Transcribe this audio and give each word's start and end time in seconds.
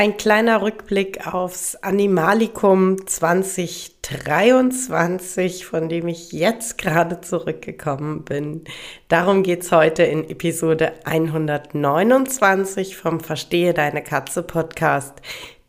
Ein 0.00 0.16
kleiner 0.16 0.62
Rückblick 0.62 1.26
aufs 1.26 1.76
Animalikum 1.76 3.06
2023, 3.06 5.66
von 5.66 5.90
dem 5.90 6.08
ich 6.08 6.32
jetzt 6.32 6.78
gerade 6.78 7.20
zurückgekommen 7.20 8.24
bin. 8.24 8.64
Darum 9.08 9.42
geht's 9.42 9.72
heute 9.72 10.04
in 10.04 10.26
Episode 10.30 10.94
129 11.04 12.96
vom 12.96 13.20
Verstehe 13.20 13.74
deine 13.74 14.02
Katze 14.02 14.42
Podcast, 14.42 15.20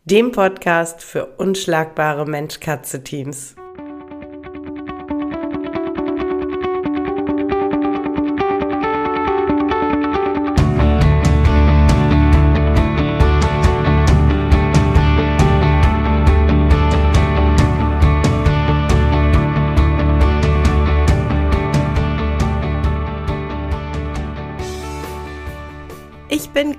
dem 0.06 0.32
Podcast 0.32 1.02
für 1.02 1.26
unschlagbare 1.36 2.24
Mensch-Katze-Teams. 2.24 3.56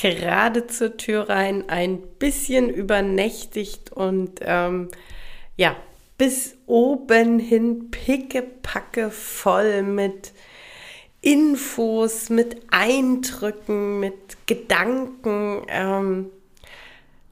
Gerade 0.00 0.66
zur 0.66 0.96
Tür 0.96 1.28
rein, 1.28 1.68
ein 1.68 2.00
bisschen 2.18 2.70
übernächtigt 2.70 3.92
und 3.92 4.40
ähm, 4.42 4.88
ja, 5.56 5.76
bis 6.16 6.56
oben 6.66 7.38
hin 7.38 7.90
pickepacke 7.90 9.10
voll 9.10 9.82
mit 9.82 10.32
Infos, 11.20 12.30
mit 12.30 12.56
Eindrücken, 12.70 14.00
mit 14.00 14.46
Gedanken. 14.46 15.62
Ähm, 15.68 16.30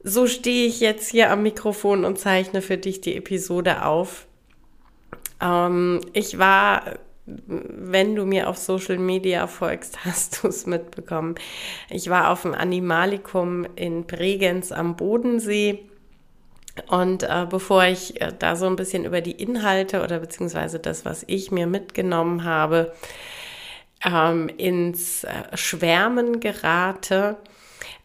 so 0.03 0.27
stehe 0.27 0.67
ich 0.67 0.79
jetzt 0.79 1.09
hier 1.09 1.31
am 1.31 1.43
Mikrofon 1.43 2.05
und 2.05 2.19
zeichne 2.19 2.61
für 2.61 2.77
dich 2.77 3.01
die 3.01 3.15
Episode 3.15 3.85
auf. 3.85 4.27
Ähm, 5.41 6.01
ich 6.13 6.37
war 6.37 6.99
wenn 7.47 8.15
du 8.15 8.25
mir 8.25 8.49
auf 8.49 8.57
Social 8.57 8.97
Media 8.97 9.47
folgst, 9.47 10.05
hast 10.05 10.43
du 10.43 10.47
es 10.47 10.65
mitbekommen. 10.65 11.35
Ich 11.89 12.09
war 12.09 12.31
auf 12.31 12.43
dem 12.43 12.53
Animalikum 12.53 13.65
in 13.75 14.05
Bregenz 14.05 14.71
am 14.71 14.95
Bodensee. 14.95 15.85
Und 16.87 17.23
äh, 17.23 17.45
bevor 17.49 17.83
ich 17.85 18.21
äh, 18.21 18.31
da 18.37 18.55
so 18.55 18.65
ein 18.65 18.77
bisschen 18.77 19.03
über 19.03 19.21
die 19.21 19.31
Inhalte 19.31 20.01
oder 20.01 20.19
beziehungsweise 20.19 20.79
das, 20.79 21.03
was 21.03 21.25
ich 21.27 21.51
mir 21.51 21.67
mitgenommen 21.67 22.45
habe, 22.45 22.93
ähm, 24.05 24.49
ins 24.57 25.25
äh, 25.25 25.57
Schwärmen 25.57 26.39
gerate, 26.39 27.37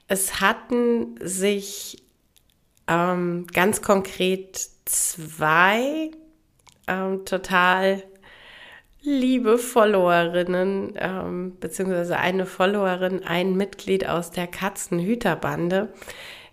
es 0.09 0.41
hatten 0.41 1.17
sich 1.21 2.03
ähm, 2.89 3.47
ganz 3.53 3.81
konkret 3.81 4.61
zwei 4.85 6.11
ähm, 6.87 7.25
total 7.25 8.03
liebe 9.05 9.59
Followerinnen, 9.59 10.95
ähm, 10.97 11.57
beziehungsweise 11.61 12.17
eine 12.17 12.47
Followerin, 12.47 13.23
ein 13.25 13.55
Mitglied 13.55 14.09
aus 14.09 14.31
der 14.31 14.47
Katzenhüterbande, 14.47 15.93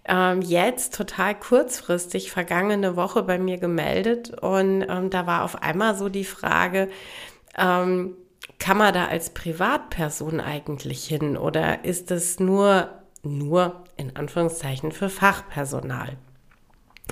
ähm, 0.06 0.42
jetzt 0.42 0.96
total 0.96 1.40
kurzfristig 1.40 2.32
vergangene 2.32 2.96
Woche 2.96 3.24
bei 3.24 3.40
mir 3.40 3.58
gemeldet. 3.58 4.38
Und 4.42 4.86
ähm, 4.88 5.10
da 5.10 5.26
war 5.28 5.44
auf 5.44 5.64
einmal 5.64 5.96
so 5.96 6.10
die 6.10 6.26
Frage, 6.26 6.90
ähm, 7.58 8.16
kann 8.60 8.78
man 8.78 8.94
da 8.94 9.06
als 9.06 9.32
Privatperson 9.32 10.40
eigentlich 10.40 11.06
hin? 11.06 11.38
Oder 11.38 11.86
ist 11.86 12.12
es 12.12 12.40
nur, 12.40 12.90
nur 13.24 13.84
in 13.96 14.16
Anführungszeichen 14.16 14.92
für 14.92 15.10
Fachpersonal? 15.10 16.18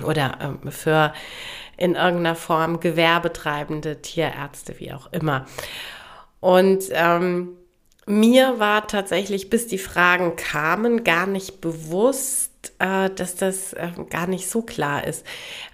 Oder 0.04 0.38
ähm, 0.40 0.70
für 0.70 1.12
in 1.80 1.94
irgendeiner 1.94 2.36
Form 2.36 2.78
Gewerbetreibende, 2.78 4.02
Tierärzte, 4.02 4.78
wie 4.78 4.92
auch 4.92 5.12
immer. 5.12 5.46
Und 6.38 6.84
ähm, 6.92 7.56
mir 8.06 8.58
war 8.58 8.86
tatsächlich, 8.86 9.50
bis 9.50 9.66
die 9.66 9.78
Fragen 9.78 10.36
kamen, 10.36 11.04
gar 11.04 11.26
nicht 11.26 11.60
bewusst, 11.60 12.72
äh, 12.78 13.08
dass 13.10 13.34
das 13.36 13.72
äh, 13.72 13.88
gar 14.10 14.26
nicht 14.26 14.48
so 14.48 14.62
klar 14.62 15.06
ist. 15.06 15.24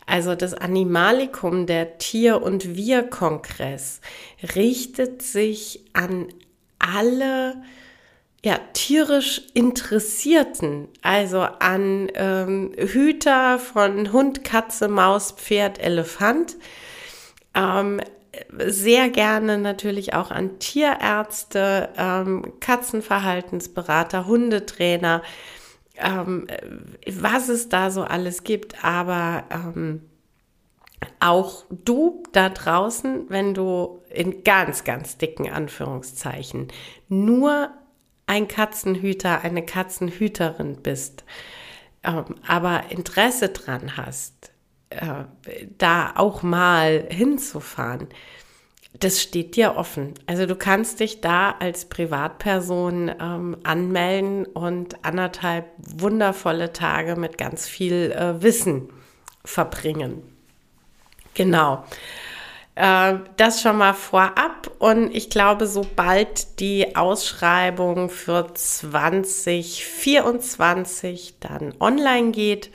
Also 0.06 0.36
das 0.36 0.54
Animalikum, 0.54 1.66
der 1.66 1.98
Tier- 1.98 2.40
und 2.40 2.76
Wir-Kongress, 2.76 4.00
richtet 4.54 5.22
sich 5.22 5.84
an 5.92 6.28
alle 6.78 7.62
ja, 8.44 8.58
tierisch 8.74 9.42
Interessierten, 9.54 10.88
also 11.02 11.40
an 11.40 12.08
ähm, 12.14 12.72
Hüter 12.76 13.58
von 13.58 14.12
Hund, 14.12 14.44
Katze, 14.44 14.88
Maus, 14.88 15.32
Pferd, 15.32 15.78
Elefant, 15.80 16.56
ähm, 17.54 18.00
sehr 18.58 19.08
gerne 19.08 19.58
natürlich 19.58 20.14
auch 20.14 20.30
an 20.30 20.58
Tierärzte, 20.58 21.88
ähm, 21.96 22.52
Katzenverhaltensberater, 22.60 24.26
Hundetrainer, 24.26 25.22
ähm, 25.96 26.46
was 27.06 27.48
es 27.48 27.68
da 27.68 27.90
so 27.90 28.02
alles 28.02 28.44
gibt, 28.44 28.84
aber 28.84 29.44
ähm, 29.50 30.02
auch 31.20 31.64
du 31.70 32.22
da 32.32 32.48
draußen, 32.48 33.28
wenn 33.28 33.54
du 33.54 34.02
in 34.10 34.44
ganz, 34.44 34.84
ganz 34.84 35.16
dicken 35.18 35.50
Anführungszeichen 35.50 36.68
nur 37.08 37.70
ein 38.26 38.48
Katzenhüter, 38.48 39.42
eine 39.42 39.64
Katzenhüterin 39.64 40.82
bist, 40.82 41.24
ähm, 42.02 42.36
aber 42.46 42.90
Interesse 42.90 43.50
dran 43.50 43.96
hast, 43.96 44.52
äh, 44.90 45.24
da 45.78 46.12
auch 46.16 46.42
mal 46.42 47.06
hinzufahren, 47.10 48.08
das 49.00 49.20
steht 49.20 49.56
dir 49.56 49.76
offen. 49.76 50.14
Also 50.26 50.46
du 50.46 50.56
kannst 50.56 51.00
dich 51.00 51.20
da 51.20 51.50
als 51.50 51.84
Privatperson 51.86 53.10
ähm, 53.20 53.56
anmelden 53.62 54.46
und 54.46 55.04
anderthalb 55.04 55.66
wundervolle 55.76 56.72
Tage 56.72 57.16
mit 57.16 57.36
ganz 57.36 57.68
viel 57.68 58.12
äh, 58.12 58.42
Wissen 58.42 58.88
verbringen. 59.44 60.22
Genau. 61.34 61.84
Äh, 62.76 63.14
das 63.38 63.62
schon 63.62 63.78
mal 63.78 63.94
vorab 63.94 64.70
und 64.78 65.14
ich 65.14 65.30
glaube, 65.30 65.66
sobald 65.66 66.60
die 66.60 66.94
Ausschreibung 66.94 68.10
für 68.10 68.52
2024 68.52 71.36
dann 71.40 71.72
online 71.80 72.32
geht, 72.32 72.70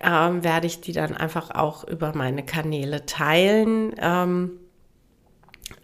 äh, 0.00 0.08
werde 0.08 0.68
ich 0.68 0.80
die 0.80 0.92
dann 0.92 1.16
einfach 1.16 1.50
auch 1.50 1.82
über 1.82 2.12
meine 2.14 2.46
Kanäle 2.46 3.06
teilen, 3.06 3.96
ähm, 4.00 4.52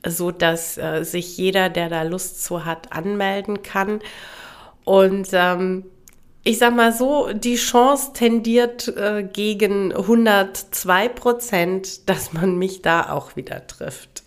so 0.06 0.30
dass 0.30 0.78
äh, 0.78 1.02
sich 1.02 1.36
jeder, 1.36 1.70
der 1.70 1.88
da 1.88 2.02
Lust 2.02 2.44
zu 2.44 2.64
hat, 2.64 2.92
anmelden 2.92 3.64
kann. 3.64 3.98
Und 4.84 5.30
ähm, 5.32 5.86
ich 6.44 6.58
sag 6.58 6.76
mal 6.76 6.92
so, 6.92 7.32
die 7.32 7.56
Chance 7.56 8.12
tendiert 8.12 8.88
äh, 8.96 9.24
gegen 9.24 9.92
102 9.92 11.08
Prozent, 11.08 12.08
dass 12.08 12.34
man 12.34 12.58
mich 12.58 12.82
da 12.82 13.10
auch 13.10 13.34
wieder 13.34 13.66
trifft. 13.66 14.22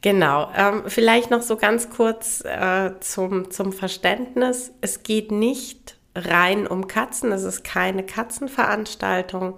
Genau, 0.00 0.50
ähm, 0.56 0.84
vielleicht 0.86 1.30
noch 1.30 1.42
so 1.42 1.56
ganz 1.56 1.90
kurz 1.90 2.42
äh, 2.44 2.92
zum, 3.00 3.50
zum 3.50 3.72
Verständnis. 3.72 4.72
Es 4.80 5.02
geht 5.04 5.30
nicht 5.30 5.96
rein 6.16 6.66
um 6.66 6.88
Katzen, 6.88 7.30
es 7.30 7.44
ist 7.44 7.62
keine 7.62 8.04
Katzenveranstaltung. 8.04 9.54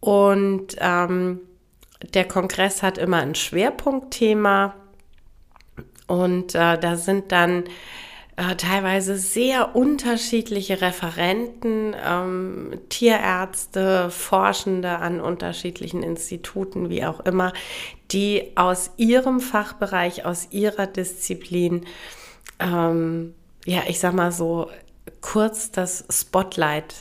Und 0.00 0.76
ähm, 0.80 1.40
der 2.12 2.26
Kongress 2.26 2.82
hat 2.82 2.98
immer 2.98 3.18
ein 3.18 3.36
Schwerpunktthema. 3.36 4.74
Und 6.08 6.54
äh, 6.54 6.78
da 6.78 6.96
sind 6.96 7.32
dann 7.32 7.64
äh, 8.36 8.56
teilweise 8.56 9.16
sehr 9.16 9.76
unterschiedliche 9.76 10.80
Referenten, 10.80 11.94
ähm, 12.04 12.80
Tierärzte, 12.88 14.10
Forschende 14.10 14.98
an 14.98 15.20
unterschiedlichen 15.20 16.02
Instituten, 16.02 16.90
wie 16.90 17.04
auch 17.04 17.20
immer, 17.20 17.52
die 18.10 18.52
aus 18.56 18.90
ihrem 18.96 19.40
Fachbereich, 19.40 20.24
aus 20.24 20.48
ihrer 20.50 20.86
Disziplin 20.86 21.86
ähm, 22.58 23.34
ja, 23.64 23.82
ich 23.88 23.98
sag 23.98 24.14
mal 24.14 24.32
so, 24.32 24.70
kurz 25.20 25.70
das 25.70 26.04
Spotlight 26.10 26.94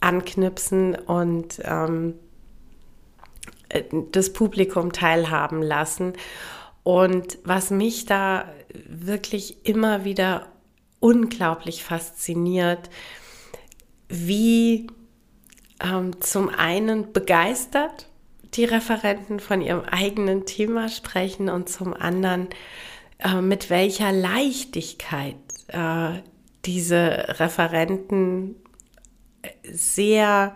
anknipsen 0.00 0.94
und 0.94 1.60
ähm, 1.64 2.14
äh, 3.68 3.82
das 4.12 4.32
Publikum 4.32 4.92
teilhaben 4.92 5.62
lassen. 5.62 6.14
Und 6.82 7.38
was 7.44 7.70
mich 7.70 8.06
da 8.06 8.46
wirklich 8.88 9.66
immer 9.66 10.04
wieder 10.04 10.48
unglaublich 11.00 11.84
fasziniert, 11.84 12.90
wie 14.08 14.86
ähm, 15.82 16.20
zum 16.20 16.48
einen 16.48 17.12
begeistert 17.12 18.08
die 18.54 18.64
Referenten 18.64 19.40
von 19.40 19.60
ihrem 19.60 19.82
eigenen 19.82 20.46
Thema 20.46 20.88
sprechen 20.88 21.48
und 21.48 21.68
zum 21.68 21.92
anderen 21.92 22.48
äh, 23.18 23.40
mit 23.40 23.70
welcher 23.70 24.12
Leichtigkeit 24.12 25.36
äh, 25.68 26.22
diese 26.64 27.38
Referenten 27.38 28.56
sehr 29.62 30.54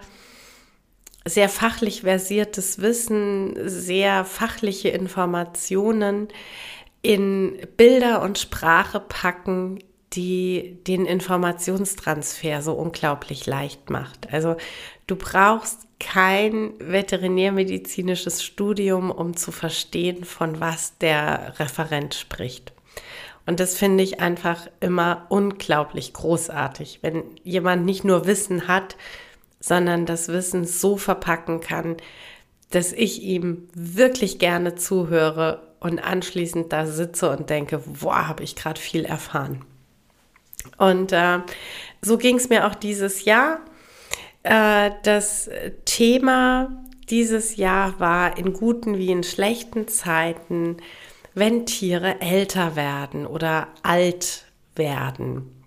sehr 1.27 1.51
fachlich 1.51 2.01
versiertes 2.01 2.81
Wissen, 2.81 3.55
sehr 3.69 4.25
fachliche 4.25 4.89
Informationen 4.89 6.29
in 7.03 7.59
Bilder 7.77 8.23
und 8.23 8.39
Sprache 8.39 9.01
packen, 9.01 9.79
die 10.13 10.79
den 10.87 11.07
Informationstransfer 11.07 12.63
so 12.63 12.73
unglaublich 12.73 13.47
leicht 13.47 13.91
macht. 13.91 14.33
Also 14.33 14.57
du 15.07 15.17
brauchst 15.17 15.87
kein 16.01 16.73
veterinärmedizinisches 16.81 18.43
Studium, 18.43 19.11
um 19.11 19.37
zu 19.37 19.53
verstehen, 19.53 20.25
von 20.25 20.59
was 20.59 20.99
der 20.99 21.55
Referent 21.59 22.15
spricht. 22.15 22.73
Und 23.47 23.61
das 23.61 23.77
finde 23.77 24.03
ich 24.03 24.21
einfach 24.21 24.69
immer 24.81 25.27
unglaublich 25.29 26.13
großartig, 26.13 27.01
wenn 27.03 27.23
jemand 27.45 27.85
nicht 27.85 28.05
nur 28.05 28.27
Wissen 28.27 28.69
hat, 28.69 28.97
sondern 29.61 30.07
das 30.07 30.29
Wissen 30.29 30.65
so 30.65 30.97
verpacken 30.97 31.61
kann, 31.61 31.97
dass 32.71 32.93
ich 32.93 33.23
ihm 33.23 33.69
wirklich 33.75 34.39
gerne 34.39 34.75
zuhöre 34.75 35.70
und 35.81 35.99
anschließend 35.99 36.73
da 36.73 36.87
sitze 36.87 37.31
und 37.31 37.51
denke, 37.51 37.79
boah, 37.79 38.29
habe 38.29 38.45
ich 38.45 38.55
gerade 38.55 38.81
viel 38.81 39.05
erfahren. 39.05 39.65
Und 40.77 41.13
äh, 41.13 41.39
so 42.03 42.19
ging 42.19 42.37
es 42.37 42.49
mir 42.49 42.67
auch 42.67 42.75
dieses 42.75 43.25
Jahr. 43.25 43.61
Äh, 44.43 44.91
das 45.03 45.51
Thema 45.85 46.71
dieses 47.09 47.57
Jahr 47.57 47.99
war 47.99 48.39
in 48.39 48.53
guten 48.53 48.97
wie 48.97 49.11
in 49.11 49.25
schlechten 49.25 49.89
Zeiten, 49.89 50.77
wenn 51.35 51.67
Tiere 51.67 52.21
älter 52.21 52.77
werden 52.77 53.27
oder 53.27 53.69
alt 53.83 54.45
werden. 54.77 55.65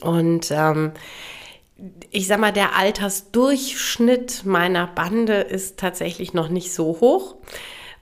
Und 0.00 0.50
ähm, 0.50 0.92
ich 2.10 2.26
sag 2.26 2.40
mal, 2.40 2.52
der 2.52 2.76
Altersdurchschnitt 2.76 4.44
meiner 4.44 4.86
Bande 4.86 5.34
ist 5.34 5.78
tatsächlich 5.78 6.34
noch 6.34 6.48
nicht 6.48 6.72
so 6.72 6.98
hoch. 7.00 7.36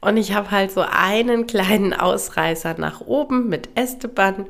Und 0.00 0.16
ich 0.16 0.34
habe 0.34 0.50
halt 0.50 0.70
so 0.70 0.82
einen 0.82 1.46
kleinen 1.46 1.92
Ausreißer 1.92 2.74
nach 2.78 3.00
oben 3.00 3.48
mit 3.48 3.70
Esteban 3.74 4.46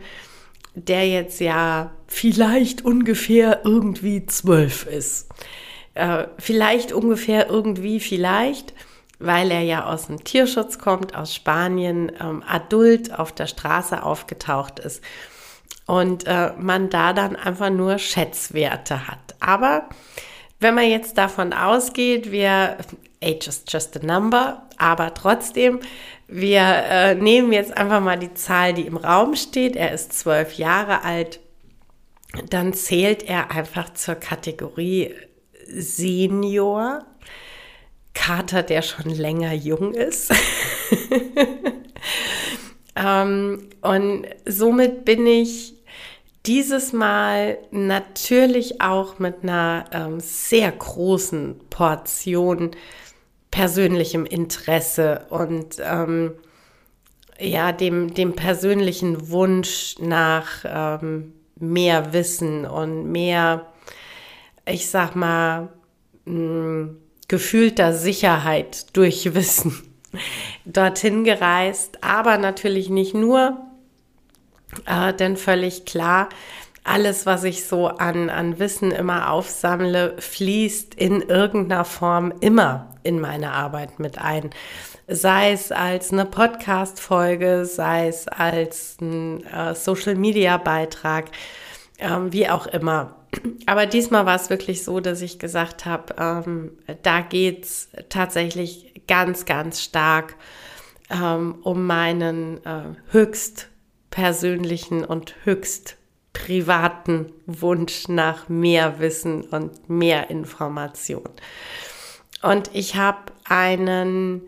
der 0.76 1.08
jetzt 1.08 1.40
ja 1.40 1.90
vielleicht 2.06 2.84
ungefähr 2.84 3.62
irgendwie 3.64 4.26
zwölf 4.26 4.87
ist. 4.87 5.28
Äh, 5.94 6.26
vielleicht 6.38 6.93
ungefähr 6.93 7.48
irgendwie 7.48 7.98
vielleicht, 7.98 8.75
weil 9.19 9.50
er 9.50 9.62
ja 9.62 9.87
aus 9.87 10.06
dem 10.06 10.22
Tierschutz 10.22 10.78
kommt, 10.78 11.16
aus 11.16 11.34
Spanien, 11.34 12.12
ähm, 12.20 12.44
adult 12.46 13.19
auf 13.19 13.32
der 13.32 13.46
Straße 13.46 14.02
aufgetaucht 14.02 14.78
ist. 14.78 15.02
Und 15.87 16.26
äh, 16.26 16.52
man 16.58 16.90
da 16.90 17.14
dann 17.14 17.37
einfach 17.37 17.70
nur 17.70 17.99
Schätzwerte 17.99 19.08
hat. 19.08 19.34
Aber 19.40 19.88
wenn 20.60 20.75
man 20.75 20.88
jetzt 20.88 21.16
davon 21.16 21.54
ausgeht, 21.54 22.31
wir, 22.31 22.76
age 23.22 23.48
is 23.48 23.64
just 23.66 23.96
a 23.96 24.04
number, 24.04 24.62
aber 24.78 25.14
trotzdem, 25.14 25.80
wir 26.28 26.60
äh, 26.60 27.14
nehmen 27.14 27.52
jetzt 27.52 27.76
einfach 27.76 28.00
mal 28.00 28.18
die 28.18 28.34
Zahl, 28.34 28.74
die 28.74 28.86
im 28.86 28.96
Raum 28.96 29.36
steht. 29.36 29.76
Er 29.76 29.92
ist 29.92 30.12
zwölf 30.12 30.54
Jahre 30.54 31.04
alt. 31.04 31.40
Dann 32.50 32.74
zählt 32.74 33.22
er 33.22 33.50
einfach 33.50 33.94
zur 33.94 34.16
Kategorie 34.16 35.14
Senior. 35.68 37.04
Kater, 38.14 38.62
der 38.62 38.82
schon 38.82 39.10
länger 39.10 39.52
jung 39.52 39.92
ist. 39.92 40.32
ähm, 42.96 43.68
und 43.82 44.26
somit 44.46 45.04
bin 45.04 45.26
ich 45.26 45.76
dieses 46.46 46.92
Mal 46.92 47.58
natürlich 47.70 48.80
auch 48.80 49.18
mit 49.18 49.42
einer 49.42 49.84
ähm, 49.92 50.20
sehr 50.20 50.72
großen 50.72 51.60
Portion 51.68 52.70
persönlichem 53.56 54.26
Interesse 54.26 55.25
und 55.31 55.76
ähm, 55.82 56.32
ja, 57.41 57.73
dem, 57.73 58.12
dem 58.12 58.35
persönlichen 58.35 59.31
Wunsch 59.31 59.94
nach 59.99 60.47
ähm, 60.67 61.32
mehr 61.58 62.12
Wissen 62.12 62.67
und 62.67 63.11
mehr, 63.11 63.73
ich 64.67 64.91
sag 64.91 65.17
mal, 65.17 65.70
mh, 66.26 66.35
hm, 66.35 66.97
gefühlter 67.29 67.94
Sicherheit 67.94 68.94
durch 68.94 69.35
Wissen 69.35 69.75
dorthin 70.67 71.25
gereist, 71.25 72.05
aber 72.05 72.37
natürlich 72.37 72.91
nicht 72.91 73.14
nur, 73.14 73.56
äh, 74.85 75.14
denn 75.14 75.38
völlig 75.38 75.87
klar, 75.87 76.29
alles, 76.87 77.27
was 77.27 77.44
ich 77.44 77.65
so 77.65 77.88
an, 77.88 78.31
an 78.31 78.59
Wissen 78.59 78.93
immer 78.93 79.31
aufsammle, 79.31 80.17
fließt 80.19 80.94
in 80.94 81.23
irgendeiner 81.23 81.85
Form 81.85 82.33
immer 82.41 82.94
in 83.03 83.21
meine 83.21 83.53
Arbeit 83.53 83.99
mit 83.99 84.19
ein. 84.19 84.50
Sei 85.09 85.53
es 85.53 85.73
als 85.73 86.12
eine 86.12 86.25
Podcast-Folge, 86.25 87.65
sei 87.65 88.09
es 88.09 88.29
als 88.29 88.97
ein 89.00 89.44
äh, 89.47 89.75
Social-Media-Beitrag, 89.75 91.27
ähm, 91.99 92.33
wie 92.33 92.49
auch 92.49 92.67
immer. 92.67 93.17
Aber 93.67 93.87
diesmal 93.87 94.27
war 94.27 94.37
es 94.37 94.50
wirklich 94.50 94.85
so, 94.85 95.00
dass 95.00 95.21
ich 95.23 95.38
gesagt 95.38 95.85
habe, 95.85 96.15
ähm, 96.19 96.73
da 97.03 97.21
geht's 97.21 97.88
tatsächlich 98.09 99.03
ganz, 99.06 99.44
ganz 99.44 99.83
stark 99.83 100.37
ähm, 101.11 101.56
um 101.62 101.87
meinen 101.87 102.65
äh, 102.65 102.83
höchst 103.11 103.69
persönlichen 104.11 105.05
und 105.05 105.35
höchst 105.44 105.95
privaten 106.37 107.33
Wunsch 107.47 108.09
nach 108.09 108.49
mehr 108.49 108.99
Wissen 108.99 109.43
und 109.43 109.88
mehr 109.88 110.28
Information. 110.28 111.28
Und 112.43 112.71
ich 112.75 112.97
habe 112.97 113.33
einen 113.45 114.43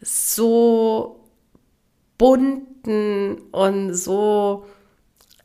so 0.00 1.24
bunten 2.18 3.38
und 3.50 3.94
so 3.94 4.66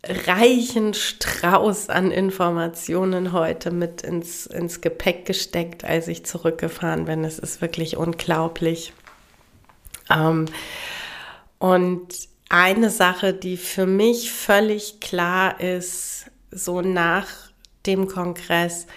reichen 0.03 0.93
Strauß 0.93 1.89
an 1.89 2.11
Informationen 2.11 3.31
heute 3.31 3.71
mit 3.71 4.01
ins, 4.01 4.47
ins 4.47 4.81
Gepäck 4.81 5.25
gesteckt, 5.25 5.85
als 5.85 6.07
ich 6.07 6.25
zurückgefahren 6.25 7.05
bin. 7.05 7.23
Es 7.23 7.39
ist 7.39 7.61
wirklich 7.61 7.95
unglaublich. 7.95 8.93
Ähm, 10.09 10.47
und 11.59 12.30
eine 12.51 12.89
Sache, 12.89 13.33
die 13.33 13.55
für 13.55 13.85
mich 13.85 14.31
völlig 14.33 14.99
klar 14.99 15.61
ist, 15.61 16.25
so 16.51 16.81
nach 16.81 17.27
dem 17.85 18.07
Kongress, 18.07 18.87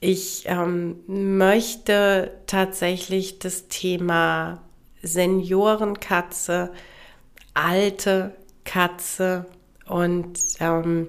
ich 0.00 0.44
ähm, 0.46 1.00
möchte 1.06 2.32
tatsächlich 2.46 3.38
das 3.38 3.68
Thema 3.68 4.60
Seniorenkatze, 5.00 6.72
alte 7.54 8.34
Katze 8.64 9.46
und 9.86 10.38
ähm, 10.60 11.08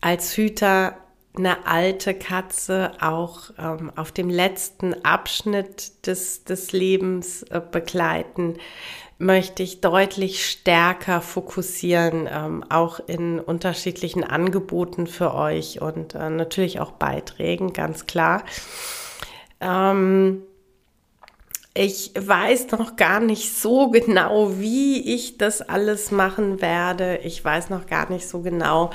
als 0.00 0.36
Hüter 0.36 0.96
eine 1.38 1.66
alte 1.66 2.14
Katze 2.14 2.92
auch 3.00 3.50
ähm, 3.58 3.92
auf 3.96 4.12
dem 4.12 4.30
letzten 4.30 5.04
Abschnitt 5.04 6.06
des, 6.06 6.44
des 6.44 6.72
Lebens 6.72 7.42
äh, 7.44 7.60
begleiten, 7.60 8.58
möchte 9.18 9.62
ich 9.62 9.80
deutlich 9.80 10.46
stärker 10.46 11.20
fokussieren, 11.20 12.28
ähm, 12.30 12.64
auch 12.68 13.00
in 13.06 13.40
unterschiedlichen 13.40 14.24
Angeboten 14.24 15.06
für 15.06 15.34
euch 15.34 15.80
und 15.80 16.14
äh, 16.14 16.28
natürlich 16.30 16.80
auch 16.80 16.92
Beiträgen, 16.92 17.72
ganz 17.72 18.06
klar. 18.06 18.44
Ähm, 19.60 20.42
ich 21.78 22.12
weiß 22.18 22.72
noch 22.72 22.96
gar 22.96 23.20
nicht 23.20 23.54
so 23.54 23.90
genau, 23.90 24.58
wie 24.58 25.14
ich 25.14 25.36
das 25.36 25.60
alles 25.60 26.10
machen 26.10 26.62
werde. 26.62 27.18
Ich 27.18 27.44
weiß 27.44 27.68
noch 27.68 27.86
gar 27.86 28.10
nicht 28.10 28.26
so 28.26 28.40
genau, 28.40 28.90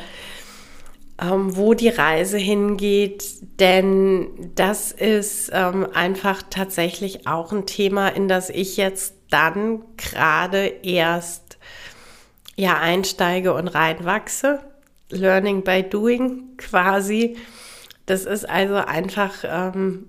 ähm, 1.22 1.56
wo 1.56 1.74
die 1.74 1.90
Reise 1.90 2.38
hingeht, 2.38 3.60
denn 3.60 4.52
das 4.56 4.92
ist 4.92 5.52
ähm, 5.54 5.88
einfach 5.94 6.42
tatsächlich 6.50 7.28
auch 7.28 7.52
ein 7.52 7.66
Thema, 7.66 8.10
in 8.10 8.28
das 8.28 8.50
ich 8.50 8.76
jetzt 8.78 9.14
dann 9.30 9.84
gerade 9.98 10.66
erst 10.84 11.58
ja 12.56 12.80
einsteige 12.80 13.54
und 13.54 13.68
reinwachse. 13.68 14.60
Learning 15.10 15.64
by 15.64 15.84
doing 15.84 16.58
quasi. 16.58 17.38
Das 18.06 18.26
ist 18.26 18.50
also 18.50 18.76
einfach 18.76 19.44
ähm, 19.44 20.08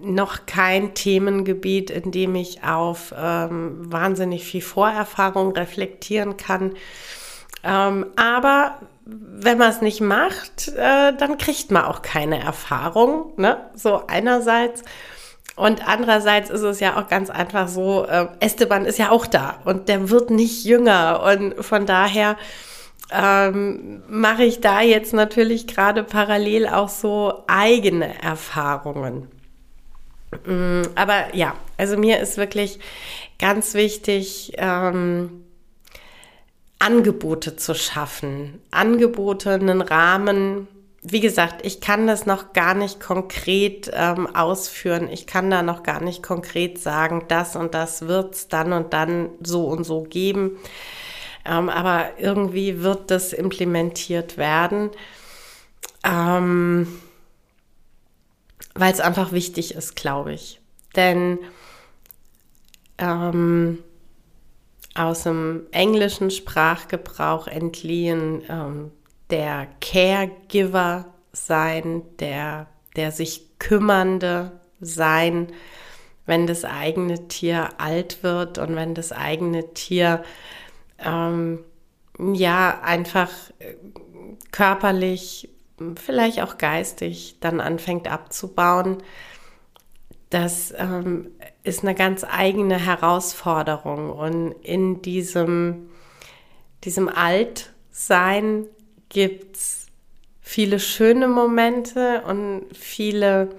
noch 0.00 0.46
kein 0.46 0.94
Themengebiet, 0.94 1.90
in 1.90 2.10
dem 2.10 2.34
ich 2.34 2.64
auf 2.64 3.14
ähm, 3.16 3.92
wahnsinnig 3.92 4.44
viel 4.44 4.62
Vorerfahrung 4.62 5.52
reflektieren 5.52 6.36
kann. 6.36 6.74
Ähm, 7.64 8.06
aber 8.16 8.80
wenn 9.10 9.56
man 9.56 9.70
es 9.70 9.80
nicht 9.80 10.02
macht, 10.02 10.68
äh, 10.76 11.14
dann 11.16 11.38
kriegt 11.38 11.70
man 11.70 11.84
auch 11.86 12.02
keine 12.02 12.42
Erfahrung. 12.42 13.32
Ne? 13.36 13.56
So 13.74 14.06
einerseits. 14.06 14.82
Und 15.56 15.88
andererseits 15.88 16.50
ist 16.50 16.60
es 16.60 16.78
ja 16.78 16.96
auch 17.00 17.08
ganz 17.08 17.30
einfach 17.30 17.68
so, 17.68 18.04
äh, 18.04 18.26
Esteban 18.40 18.84
ist 18.84 18.98
ja 18.98 19.10
auch 19.10 19.26
da 19.26 19.58
und 19.64 19.88
der 19.88 20.10
wird 20.10 20.30
nicht 20.30 20.64
jünger. 20.64 21.22
Und 21.22 21.64
von 21.64 21.86
daher 21.86 22.36
ähm, 23.10 24.02
mache 24.08 24.44
ich 24.44 24.60
da 24.60 24.82
jetzt 24.82 25.14
natürlich 25.14 25.66
gerade 25.66 26.04
parallel 26.04 26.68
auch 26.68 26.90
so 26.90 27.44
eigene 27.46 28.22
Erfahrungen. 28.22 29.28
Mm, 30.44 30.82
aber 30.94 31.34
ja, 31.34 31.54
also 31.78 31.96
mir 31.96 32.20
ist 32.20 32.36
wirklich 32.36 32.78
ganz 33.38 33.72
wichtig, 33.72 34.52
ähm, 34.58 35.47
Angebote 36.78 37.56
zu 37.56 37.74
schaffen. 37.74 38.60
Angebote, 38.70 39.52
einen 39.52 39.80
Rahmen. 39.80 40.68
Wie 41.02 41.20
gesagt, 41.20 41.64
ich 41.64 41.80
kann 41.80 42.06
das 42.06 42.26
noch 42.26 42.52
gar 42.52 42.74
nicht 42.74 43.00
konkret 43.00 43.90
ähm, 43.92 44.26
ausführen. 44.34 45.08
Ich 45.10 45.26
kann 45.26 45.50
da 45.50 45.62
noch 45.62 45.82
gar 45.82 46.02
nicht 46.02 46.22
konkret 46.22 46.78
sagen, 46.78 47.24
das 47.28 47.56
und 47.56 47.74
das 47.74 48.02
wird 48.06 48.34
es 48.34 48.48
dann 48.48 48.72
und 48.72 48.92
dann 48.92 49.30
so 49.40 49.66
und 49.66 49.84
so 49.84 50.02
geben. 50.02 50.58
Ähm, 51.44 51.68
aber 51.68 52.18
irgendwie 52.18 52.82
wird 52.82 53.10
das 53.10 53.32
implementiert 53.32 54.36
werden. 54.36 54.90
Ähm, 56.04 57.00
weil 58.74 58.92
es 58.92 59.00
einfach 59.00 59.32
wichtig 59.32 59.74
ist, 59.74 59.96
glaube 59.96 60.32
ich. 60.32 60.60
Denn 60.94 61.38
ähm, 62.98 63.82
aus 64.98 65.22
dem 65.22 65.66
englischen 65.70 66.30
Sprachgebrauch 66.30 67.46
entliehen 67.46 68.42
ähm, 68.48 68.90
der 69.30 69.68
Caregiver 69.80 71.06
sein, 71.32 72.02
der, 72.18 72.66
der 72.96 73.12
sich 73.12 73.58
kümmernde 73.58 74.60
sein, 74.80 75.48
wenn 76.26 76.46
das 76.46 76.64
eigene 76.64 77.28
Tier 77.28 77.68
alt 77.78 78.22
wird 78.22 78.58
und 78.58 78.74
wenn 78.76 78.94
das 78.94 79.12
eigene 79.12 79.72
Tier 79.72 80.24
ähm, 80.98 81.64
ja 82.18 82.80
einfach 82.82 83.30
äh, 83.60 83.74
körperlich 84.50 85.48
vielleicht 85.94 86.42
auch 86.42 86.58
geistig 86.58 87.36
dann 87.40 87.60
anfängt 87.60 88.10
abzubauen, 88.10 88.98
das 90.30 90.74
ähm, 90.76 91.30
ist 91.68 91.82
eine 91.82 91.94
ganz 91.94 92.24
eigene 92.24 92.78
Herausforderung. 92.78 94.10
Und 94.10 94.52
in 94.62 95.02
diesem, 95.02 95.90
diesem 96.84 97.08
Altsein 97.08 98.66
gibt 99.08 99.56
es 99.56 99.86
viele 100.40 100.80
schöne 100.80 101.28
Momente 101.28 102.22
und 102.26 102.64
viele 102.72 103.50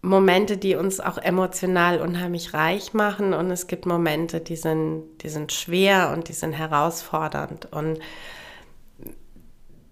Momente, 0.00 0.56
die 0.56 0.76
uns 0.76 1.00
auch 1.00 1.18
emotional 1.18 2.00
unheimlich 2.00 2.54
reich 2.54 2.94
machen. 2.94 3.34
Und 3.34 3.50
es 3.50 3.66
gibt 3.66 3.84
Momente, 3.84 4.40
die 4.40 4.56
sind, 4.56 5.04
die 5.22 5.28
sind 5.28 5.52
schwer 5.52 6.12
und 6.12 6.28
die 6.28 6.34
sind 6.34 6.52
herausfordernd. 6.52 7.72
Und 7.72 7.98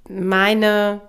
meine, 0.08 1.00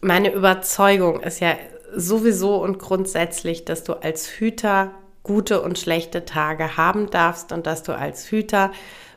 meine 0.00 0.32
Überzeugung 0.32 1.20
ist 1.20 1.40
ja 1.40 1.56
sowieso 1.96 2.62
und 2.62 2.78
grundsätzlich, 2.78 3.64
dass 3.64 3.82
du 3.82 3.94
als 3.94 4.28
Hüter 4.28 4.92
gute 5.22 5.60
und 5.62 5.78
schlechte 5.78 6.24
Tage 6.24 6.76
haben 6.76 7.10
darfst 7.10 7.50
und 7.50 7.66
dass 7.66 7.82
du 7.82 7.96
als 7.96 8.30
Hüter 8.30 8.70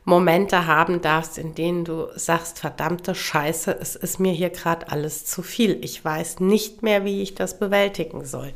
Momente 0.05 0.65
haben 0.65 1.01
darfst, 1.01 1.37
in 1.37 1.53
denen 1.53 1.85
du 1.85 2.07
sagst, 2.15 2.59
verdammte 2.59 3.13
Scheiße, 3.13 3.77
es 3.79 3.95
ist 3.95 4.19
mir 4.19 4.31
hier 4.31 4.49
gerade 4.49 4.91
alles 4.91 5.25
zu 5.25 5.43
viel. 5.43 5.77
Ich 5.83 6.03
weiß 6.03 6.39
nicht 6.39 6.81
mehr, 6.81 7.05
wie 7.05 7.21
ich 7.21 7.35
das 7.35 7.59
bewältigen 7.59 8.25
soll. 8.25 8.53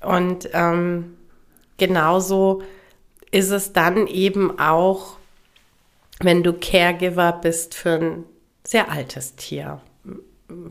Und 0.00 0.48
ähm, 0.52 1.16
genauso 1.78 2.62
ist 3.32 3.50
es 3.50 3.72
dann 3.72 4.06
eben 4.06 4.58
auch, 4.58 5.16
wenn 6.20 6.44
du 6.44 6.52
Caregiver 6.52 7.32
bist 7.32 7.74
für 7.74 7.94
ein 7.94 8.24
sehr 8.62 8.90
altes 8.90 9.34
Tier. 9.34 9.80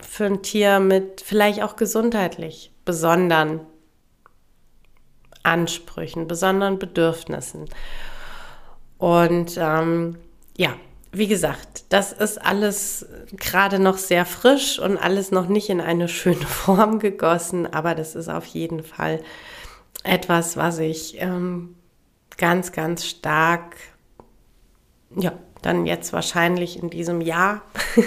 Für 0.08 0.26
ein 0.26 0.42
Tier 0.42 0.80
mit 0.80 1.22
vielleicht 1.22 1.62
auch 1.64 1.76
gesundheitlich 1.76 2.72
besonderen 2.86 3.62
Ansprüchen, 5.44 6.28
besonderen 6.28 6.80
Bedürfnissen. 6.80 7.66
Und 8.98 9.58
ähm, 9.58 10.18
ja, 10.58 10.76
wie 11.12 11.28
gesagt, 11.28 11.86
das 11.90 12.14
ist 12.14 12.38
alles 12.42 13.06
gerade 13.36 13.80
noch 13.80 13.98
sehr 13.98 14.26
frisch 14.26 14.80
und 14.80 14.98
alles 14.98 15.32
noch 15.32 15.48
nicht 15.48 15.70
in 15.70 15.82
eine 15.82 16.08
schöne 16.08 16.36
Form 16.46 17.00
gegossen, 17.00 17.72
aber 17.72 17.96
das 17.96 18.16
ist 18.16 18.30
auf 18.30 18.46
jeden 18.46 18.84
Fall 18.84 19.22
etwas, 20.04 20.58
was 20.58 20.80
ich 20.80 21.20
ähm, 21.20 21.76
ganz, 22.38 22.72
ganz 22.72 23.06
stark 23.06 23.76
ja, 25.16 25.34
dann 25.62 25.86
jetzt 25.86 26.14
wahrscheinlich 26.14 26.82
in 26.82 26.90
diesem 26.90 27.22
Jahr 27.22 27.62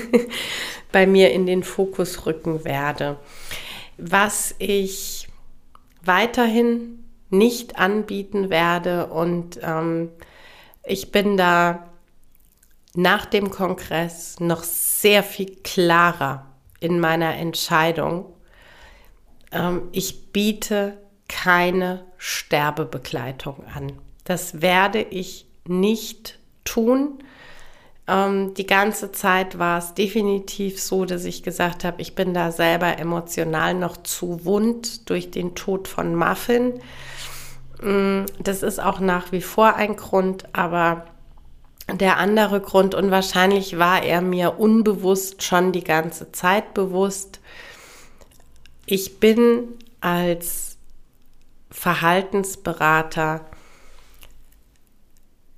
bei 0.95 1.09
mir 1.09 1.33
in 1.33 1.45
den 1.45 1.65
Fokus 1.65 2.25
rücken 2.25 2.65
werde. 2.65 3.19
Was 3.99 4.55
ich 4.61 5.27
weiterhin 6.05 7.03
nicht 7.31 7.81
anbieten 7.81 8.49
werde 8.49 9.09
und 9.09 9.59
ähm, 9.61 10.11
ich 10.85 11.11
bin 11.11 11.37
da 11.37 11.91
nach 12.95 13.27
dem 13.27 13.51
Kongress 13.51 14.39
noch 14.39 14.63
sehr 14.63 15.25
viel 15.25 15.57
klarer 15.65 16.47
in 16.79 17.01
meiner 17.01 17.35
Entscheidung. 17.35 18.27
Ähm, 19.51 19.89
ich 19.91 20.31
biete 20.31 20.97
keine 21.27 22.05
Sterbebegleitung 22.19 23.65
an. 23.67 23.99
Das 24.23 24.63
werde 24.63 25.03
ich 25.03 25.47
nicht 25.67 26.39
tun. 26.65 27.19
Ähm, 28.07 28.55
die 28.55 28.67
ganze 28.67 29.13
Zeit 29.13 29.59
war 29.59 29.79
es 29.79 29.95
definitiv 29.95 30.81
so, 30.81 31.05
dass 31.05 31.25
ich 31.25 31.43
gesagt 31.43 31.85
habe, 31.85 32.03
ich 32.03 32.15
bin 32.15 32.35
da 32.35 32.53
selber 32.53 32.99
emotional 32.99 33.75
noch 33.75 33.97
zu 33.99 34.45
wund 34.45 35.09
durch 35.09 35.31
den 35.31 35.55
Tod 35.55 35.89
von 35.89 36.15
Muffin. 36.15 36.81
Mm, 37.83 38.25
das 38.41 38.63
ist 38.63 38.81
auch 38.81 39.01
nach 39.01 39.33
wie 39.33 39.41
vor 39.41 39.77
ein 39.77 39.97
Grund, 39.97 40.45
aber 40.53 41.07
der 41.93 42.19
andere 42.19 42.61
Grund, 42.61 42.95
und 42.95 43.11
wahrscheinlich 43.11 43.79
war 43.79 44.03
er 44.03 44.23
mir 44.23 44.59
unbewusst 44.59 45.43
schon 45.43 45.73
die 45.73 45.85
ganze 45.85 46.33
Zeit 46.33 46.75
bewusst, 46.75 47.41
ich 48.87 49.19
bin 49.19 49.65
als 50.01 50.77
Verhaltensberater 51.71 53.41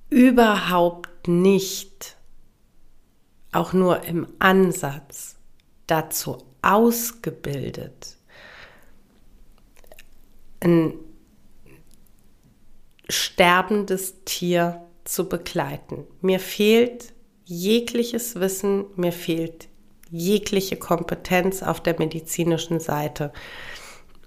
überhaupt 0.09 1.27
nicht 1.27 2.16
auch 3.57 3.73
nur 3.73 4.03
im 4.03 4.27
Ansatz 4.39 5.35
dazu 5.87 6.37
ausgebildet, 6.61 8.17
ein 10.59 10.93
sterbendes 13.09 14.23
Tier 14.25 14.81
zu 15.05 15.29
begleiten. 15.29 16.05
Mir 16.21 16.39
fehlt 16.39 17.13
jegliches 17.45 18.39
Wissen, 18.39 18.85
mir 18.95 19.13
fehlt 19.13 19.69
jegliche 20.09 20.77
Kompetenz 20.77 21.63
auf 21.63 21.81
der 21.81 21.97
medizinischen 21.97 22.79
Seite. 22.79 23.31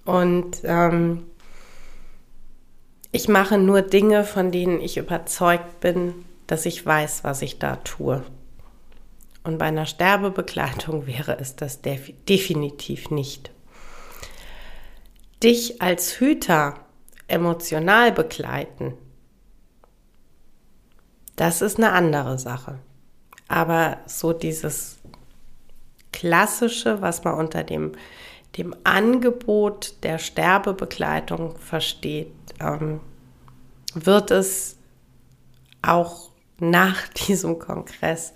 Und 0.05 0.63
ähm, 0.65 1.25
ich 3.13 3.29
mache 3.29 3.59
nur 3.59 3.83
Dinge, 3.83 4.25
von 4.25 4.51
denen 4.51 4.81
ich 4.81 4.97
überzeugt 4.97 5.81
bin, 5.81 6.15
dass 6.47 6.67
ich 6.67 6.85
weiß, 6.85 7.25
was 7.25 7.43
ich 7.43 7.59
da 7.59 7.77
tue. 7.77 8.25
Und 9.43 9.59
bei 9.59 9.67
einer 9.67 9.87
Sterbebegleitung 9.87 11.07
wäre 11.09 11.39
es 11.39 11.57
das 11.57 11.81
def 11.81 12.13
definitiv 12.29 13.11
nicht. 13.11 13.51
Dich 15.43 15.81
als 15.81 16.21
Hüter 16.21 16.75
emotional 17.29 18.13
begleiten, 18.13 18.95
das 21.37 21.63
ist 21.63 21.79
eine 21.79 21.93
andere 21.93 22.39
Sache. 22.39 22.81
Aber 23.49 23.97
so 24.07 24.35
dieses 24.35 24.99
klassische, 26.13 27.01
was 27.01 27.25
man 27.25 27.35
unter 27.35 27.65
dem, 27.65 27.93
dem 28.59 28.75
Angebot 28.85 29.95
der 30.03 30.19
Sterbebegleitung 30.19 31.57
versteht, 31.57 32.35
ähm, 32.61 33.01
wird 33.95 34.31
es 34.31 34.77
auch 35.81 36.31
nach 36.59 37.09
diesem 37.27 37.59
Kongress 37.59 38.35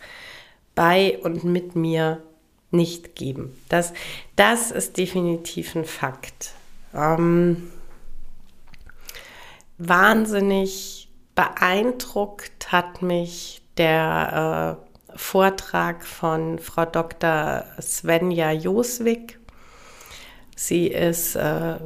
bei 0.75 1.19
und 1.23 1.45
mit 1.45 1.77
mir 1.77 2.23
nicht 2.71 3.15
geben. 3.15 3.57
Das, 3.69 3.93
das 4.37 4.71
ist 4.71 4.97
definitiv 4.97 5.75
ein 5.77 5.85
Fakt. 5.85 6.53
Ähm, 6.93 7.71
wahnsinnig 9.79 11.09
beeindruckt 11.35 12.73
hat 12.73 13.03
mich 13.03 13.63
der 13.77 14.79
äh, 15.13 15.17
Vortrag 15.17 16.05
von 16.05 16.59
Frau 16.59 16.85
Dr. 16.85 17.65
Svenja 17.81 18.53
Joswig. 18.53 19.39
Sie 20.57 20.89
ist 20.89 21.37
äh, 21.37 21.77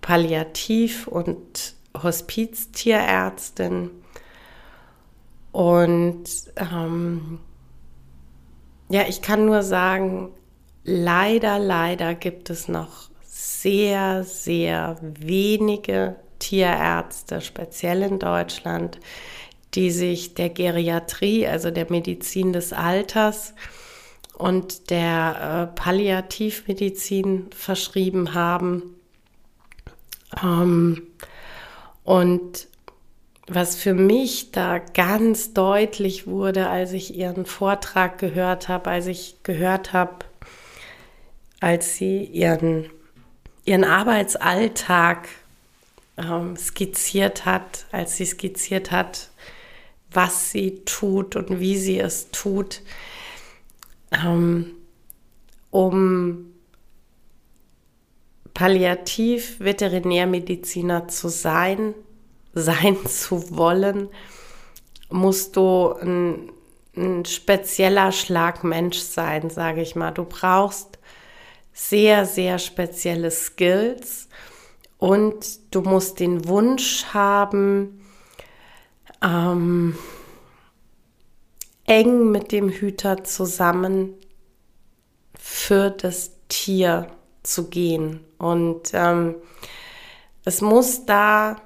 Palliativ- 0.00 1.06
und 1.06 1.74
Hospiztierärztin 2.02 3.90
und 5.52 6.24
ähm, 6.56 7.38
ja, 8.94 9.08
ich 9.08 9.22
kann 9.22 9.44
nur 9.44 9.64
sagen, 9.64 10.30
leider, 10.84 11.58
leider 11.58 12.14
gibt 12.14 12.48
es 12.48 12.68
noch 12.68 13.10
sehr, 13.26 14.22
sehr 14.22 14.98
wenige 15.02 16.14
Tierärzte, 16.38 17.40
speziell 17.40 18.02
in 18.02 18.20
Deutschland, 18.20 19.00
die 19.74 19.90
sich 19.90 20.34
der 20.34 20.48
Geriatrie, 20.48 21.44
also 21.44 21.72
der 21.72 21.90
Medizin 21.90 22.52
des 22.52 22.72
Alters 22.72 23.54
und 24.38 24.90
der 24.90 25.70
äh, 25.72 25.74
Palliativmedizin 25.74 27.50
verschrieben 27.52 28.32
haben. 28.32 28.94
Ähm, 30.40 31.02
und 32.04 32.68
was 33.46 33.76
für 33.76 33.94
mich 33.94 34.52
da 34.52 34.78
ganz 34.78 35.52
deutlich 35.52 36.26
wurde, 36.26 36.68
als 36.68 36.92
ich 36.92 37.14
ihren 37.14 37.46
Vortrag 37.46 38.18
gehört 38.18 38.68
habe, 38.68 38.90
als 38.90 39.06
ich 39.06 39.36
gehört 39.42 39.92
habe, 39.92 40.24
als 41.60 41.96
sie 41.96 42.24
ihren, 42.24 42.90
ihren 43.64 43.84
Arbeitsalltag 43.84 45.28
ähm, 46.16 46.56
skizziert 46.56 47.44
hat, 47.44 47.86
als 47.92 48.16
sie 48.16 48.26
skizziert 48.26 48.90
hat, 48.90 49.30
was 50.10 50.50
sie 50.50 50.82
tut 50.86 51.36
und 51.36 51.60
wie 51.60 51.76
sie 51.76 51.98
es 51.98 52.30
tut, 52.30 52.80
ähm, 54.12 54.70
um 55.70 56.50
Palliativ-Veterinärmediziner 58.54 61.08
zu 61.08 61.28
sein, 61.28 61.92
sein 62.54 62.96
zu 63.06 63.56
wollen, 63.56 64.08
musst 65.10 65.56
du 65.56 65.92
ein, 65.92 66.50
ein 66.96 67.24
spezieller 67.24 68.12
Schlagmensch 68.12 68.98
sein, 68.98 69.50
sage 69.50 69.82
ich 69.82 69.96
mal. 69.96 70.12
Du 70.12 70.24
brauchst 70.24 70.98
sehr, 71.72 72.24
sehr 72.24 72.58
spezielle 72.58 73.30
Skills 73.30 74.28
und 74.98 75.74
du 75.74 75.82
musst 75.82 76.20
den 76.20 76.46
Wunsch 76.46 77.06
haben, 77.12 78.00
ähm, 79.22 79.96
eng 81.86 82.30
mit 82.30 82.52
dem 82.52 82.68
Hüter 82.70 83.24
zusammen 83.24 84.14
für 85.38 85.90
das 85.90 86.32
Tier 86.48 87.08
zu 87.42 87.68
gehen. 87.68 88.20
Und 88.38 88.90
ähm, 88.94 89.36
es 90.44 90.60
muss 90.60 91.06
da 91.06 91.56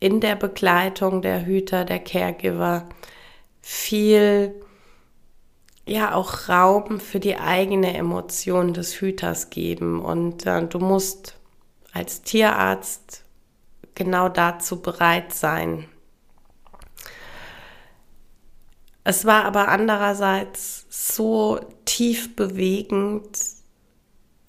in 0.00 0.20
der 0.20 0.36
Begleitung 0.36 1.22
der 1.22 1.44
Hüter, 1.44 1.84
der 1.84 1.98
Caregiver 1.98 2.88
viel, 3.60 4.54
ja, 5.86 6.14
auch 6.14 6.48
Raum 6.48 7.00
für 7.00 7.20
die 7.20 7.36
eigene 7.36 7.96
Emotion 7.96 8.74
des 8.74 9.00
Hüters 9.00 9.50
geben. 9.50 10.00
Und 10.00 10.46
äh, 10.46 10.66
du 10.66 10.78
musst 10.78 11.36
als 11.92 12.22
Tierarzt 12.22 13.24
genau 13.94 14.28
dazu 14.28 14.80
bereit 14.80 15.32
sein. 15.32 15.86
Es 19.04 19.24
war 19.24 19.44
aber 19.44 19.68
andererseits 19.68 20.86
so 20.90 21.60
tief 21.86 22.36
bewegend, 22.36 23.38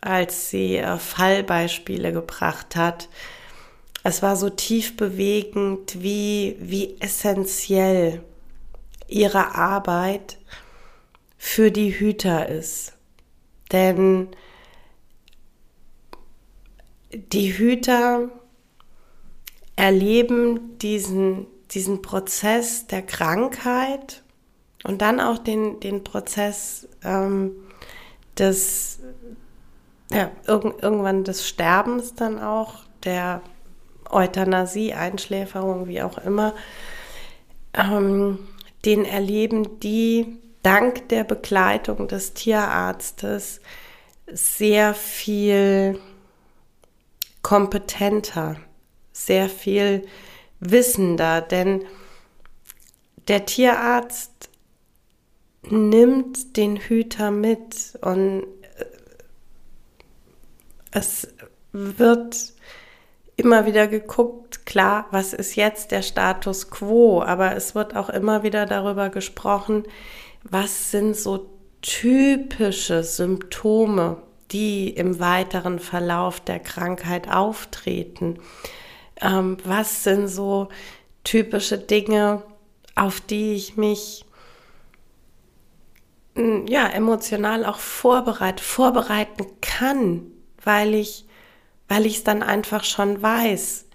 als 0.02 0.50
sie 0.50 0.78
äh, 0.78 0.98
Fallbeispiele 0.98 2.12
gebracht 2.12 2.76
hat, 2.76 3.10
es 4.10 4.24
war 4.24 4.36
so 4.36 4.50
tief 4.50 4.98
bewegend, 4.98 6.02
wie, 6.02 6.58
wie 6.60 7.00
essentiell 7.00 8.24
ihre 9.08 9.54
Arbeit 9.54 10.40
für 11.38 11.72
die 11.72 11.92
Hüter 11.92 12.50
ist. 12.50 12.94
Denn 13.72 14.30
die 17.12 17.54
Hüter 17.54 18.30
erleben 19.76 20.80
diesen, 20.80 21.46
diesen 21.70 22.02
Prozess 22.02 22.88
der 22.88 23.04
Krankheit 23.04 24.24
und 24.84 25.04
dann 25.04 25.20
auch 25.20 25.38
den, 25.38 25.80
den 25.82 26.04
Prozess 26.04 26.88
ähm, 27.04 27.52
des, 28.40 29.02
ja, 30.12 30.32
irg 30.48 30.82
irgendwann 30.82 31.24
des 31.24 31.48
Sterbens 31.48 32.16
dann 32.16 32.40
auch, 32.40 32.86
der 33.04 33.44
Euthanasie, 34.10 34.94
Einschläferung, 34.94 35.88
wie 35.88 36.02
auch 36.02 36.18
immer, 36.18 36.54
ähm, 37.74 38.40
den 38.86 39.06
erleben 39.06 39.80
die 39.80 40.40
dank 40.64 41.10
der 41.10 41.24
Begleitung 41.24 42.08
des 42.08 42.34
Tierarztes 42.34 43.62
sehr 44.32 44.94
viel 44.94 46.00
kompetenter, 47.42 48.58
sehr 49.12 49.50
viel 49.50 50.06
wissender, 50.60 51.42
denn 51.42 51.86
der 53.28 53.46
Tierarzt 53.46 54.50
nimmt 55.64 56.58
den 56.58 56.78
Hüter 56.78 57.32
mit 57.32 57.98
und 58.02 58.44
äh, 58.78 58.86
es 60.92 61.28
wird 61.72 62.54
immer 63.40 63.66
wieder 63.66 63.88
geguckt, 63.88 64.66
klar, 64.66 65.08
was 65.12 65.34
ist 65.34 65.56
jetzt 65.56 65.92
der 65.92 66.02
Status 66.02 66.70
quo, 66.70 67.22
aber 67.22 67.56
es 67.56 67.76
wird 67.76 67.96
auch 67.96 68.10
immer 68.10 68.44
wieder 68.44 68.66
darüber 68.66 69.10
gesprochen, 69.10 69.84
was 70.44 70.92
sind 70.92 71.16
so 71.16 71.50
typische 71.82 73.04
Symptome, 73.04 74.18
die 74.52 74.90
im 74.90 75.20
weiteren 75.20 75.80
Verlauf 75.80 76.40
der 76.40 76.60
Krankheit 76.60 77.30
auftreten. 77.32 78.40
Ähm, 79.22 79.58
was 79.64 80.04
sind 80.04 80.28
so 80.28 80.70
typische 81.24 81.78
Dinge, 81.78 82.44
auf 82.96 83.22
die 83.22 83.54
ich 83.54 83.78
mich 83.78 84.26
ja 86.68 86.88
emotional 86.88 87.66
auch 87.66 87.80
vorbereite, 87.80 88.64
vorbereiten 88.64 89.46
kann, 89.62 90.22
weil 90.64 90.94
ich 90.94 91.26
weil 91.90 92.06
ich 92.06 92.18
es 92.18 92.24
dann 92.24 92.42
einfach 92.42 92.86
schon 92.86 93.22
weiß, 93.22 93.86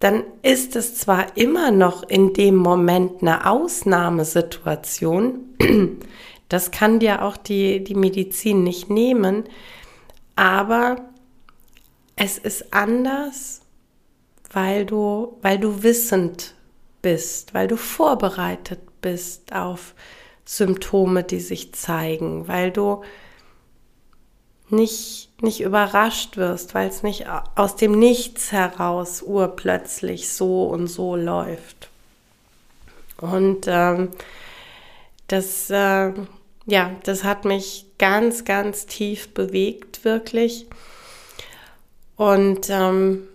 dann 0.00 0.24
ist 0.42 0.76
es 0.76 0.96
zwar 0.96 1.36
immer 1.36 1.70
noch 1.70 2.02
in 2.02 2.32
dem 2.32 2.56
Moment 2.56 3.22
eine 3.22 3.48
Ausnahmesituation, 3.48 5.56
das 6.48 6.72
kann 6.72 6.98
dir 6.98 7.22
auch 7.22 7.36
die, 7.36 7.84
die 7.84 7.94
Medizin 7.94 8.64
nicht 8.64 8.90
nehmen, 8.90 9.44
aber 10.34 10.96
es 12.16 12.38
ist 12.38 12.74
anders, 12.74 13.60
weil 14.52 14.86
du, 14.86 15.38
weil 15.42 15.58
du 15.58 15.82
wissend 15.82 16.54
bist, 17.02 17.54
weil 17.54 17.68
du 17.68 17.76
vorbereitet 17.76 18.80
bist 19.00 19.54
auf 19.54 19.94
Symptome, 20.44 21.24
die 21.24 21.40
sich 21.40 21.74
zeigen, 21.74 22.48
weil 22.48 22.70
du 22.70 23.02
nicht, 24.68 25.25
nicht 25.40 25.60
überrascht 25.60 26.36
wirst, 26.36 26.74
weil 26.74 26.88
es 26.88 27.02
nicht 27.02 27.26
aus 27.54 27.76
dem 27.76 27.92
Nichts 27.98 28.52
heraus 28.52 29.22
urplötzlich 29.22 30.32
so 30.32 30.64
und 30.64 30.86
so 30.86 31.14
läuft. 31.16 31.90
Und 33.18 33.66
ähm, 33.66 34.10
das, 35.28 35.70
äh, 35.70 36.12
ja, 36.66 36.96
das 37.04 37.24
hat 37.24 37.44
mich 37.44 37.86
ganz, 37.98 38.44
ganz 38.44 38.86
tief 38.86 39.32
bewegt, 39.34 40.04
wirklich. 40.04 40.66
Und 42.16 42.70
ähm, 42.70 43.28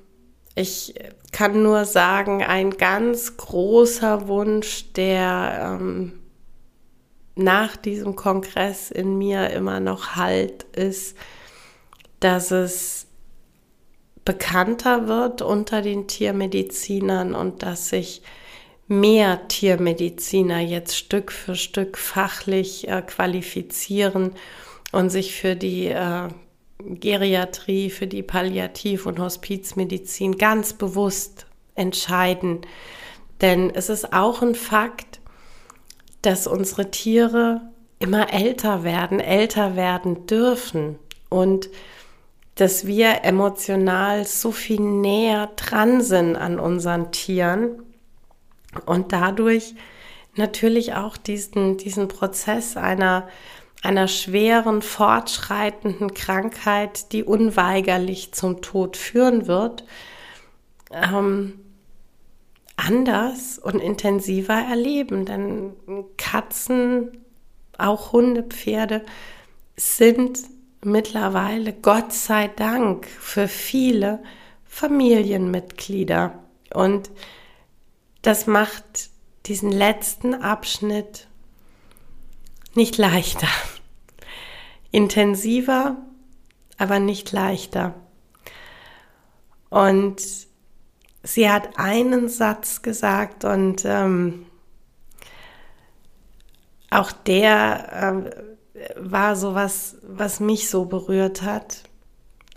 ich 0.55 0.95
kann 1.31 1.63
nur 1.63 1.85
sagen, 1.85 2.43
ein 2.43 2.71
ganz 2.71 3.37
großer 3.37 4.27
Wunsch, 4.27 4.91
der 4.93 5.77
ähm, 5.79 6.19
nach 7.35 7.77
diesem 7.77 8.15
Kongress 8.15 8.91
in 8.91 9.17
mir 9.17 9.49
immer 9.51 9.79
noch 9.79 10.15
halt, 10.15 10.63
ist, 10.75 11.15
dass 12.21 12.51
es 12.51 13.07
bekannter 14.23 15.07
wird 15.07 15.41
unter 15.41 15.81
den 15.81 16.07
Tiermedizinern 16.07 17.35
und 17.35 17.63
dass 17.63 17.89
sich 17.89 18.21
mehr 18.87 19.47
Tiermediziner 19.47 20.59
jetzt 20.59 20.95
Stück 20.95 21.31
für 21.31 21.55
Stück 21.55 21.97
fachlich 21.97 22.87
äh, 22.87 23.01
qualifizieren 23.01 24.31
und 24.91 25.09
sich 25.09 25.35
für 25.35 25.55
die 25.55 25.87
äh, 25.87 26.27
Geriatrie, 26.79 27.89
für 27.89 28.07
die 28.07 28.23
Palliativ- 28.23 29.05
und 29.05 29.19
Hospizmedizin 29.19 30.37
ganz 30.37 30.73
bewusst 30.73 31.45
entscheiden. 31.75 32.61
Denn 33.39 33.71
es 33.73 33.89
ist 33.89 34.13
auch 34.13 34.41
ein 34.41 34.55
Fakt, 34.55 35.19
dass 36.21 36.45
unsere 36.45 36.91
Tiere 36.91 37.61
immer 37.99 38.33
älter 38.33 38.83
werden, 38.83 39.19
älter 39.19 39.75
werden 39.75 40.27
dürfen 40.27 40.99
und 41.29 41.69
dass 42.61 42.85
wir 42.85 43.23
emotional 43.23 44.27
so 44.27 44.51
viel 44.51 44.79
näher 44.79 45.49
dran 45.55 46.01
sind 46.01 46.35
an 46.35 46.59
unseren 46.59 47.11
Tieren 47.11 47.81
und 48.85 49.13
dadurch 49.13 49.73
natürlich 50.35 50.93
auch 50.93 51.17
diesen, 51.17 51.77
diesen 51.77 52.07
Prozess 52.07 52.77
einer, 52.77 53.27
einer 53.81 54.07
schweren, 54.07 54.83
fortschreitenden 54.83 56.13
Krankheit, 56.13 57.11
die 57.13 57.23
unweigerlich 57.23 58.31
zum 58.33 58.61
Tod 58.61 58.95
führen 58.95 59.47
wird, 59.47 59.83
ähm, 60.91 61.59
anders 62.75 63.57
und 63.57 63.79
intensiver 63.79 64.53
erleben. 64.53 65.25
Denn 65.25 65.73
Katzen, 66.15 67.23
auch 67.79 68.11
Hunde, 68.11 68.43
Pferde 68.43 69.03
sind 69.77 70.37
mittlerweile, 70.83 71.73
Gott 71.73 72.13
sei 72.13 72.47
Dank, 72.47 73.07
für 73.07 73.47
viele 73.47 74.21
Familienmitglieder. 74.65 76.39
Und 76.73 77.11
das 78.21 78.47
macht 78.47 79.09
diesen 79.45 79.71
letzten 79.71 80.33
Abschnitt 80.35 81.27
nicht 82.73 82.97
leichter. 82.97 83.47
Intensiver, 84.91 85.97
aber 86.77 86.99
nicht 86.99 87.31
leichter. 87.31 87.93
Und 89.69 90.21
sie 91.23 91.49
hat 91.49 91.77
einen 91.77 92.27
Satz 92.29 92.81
gesagt 92.81 93.45
und 93.45 93.83
ähm, 93.85 94.45
auch 96.89 97.11
der 97.11 98.25
äh, 98.25 98.50
war 98.95 99.35
so 99.35 99.55
was, 99.55 99.97
was 100.03 100.39
mich 100.39 100.69
so 100.69 100.85
berührt 100.85 101.41
hat. 101.41 101.83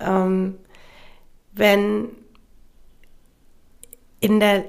Ähm, 0.01 0.59
wenn 1.53 2.09
in 4.21 4.41
der, 4.41 4.65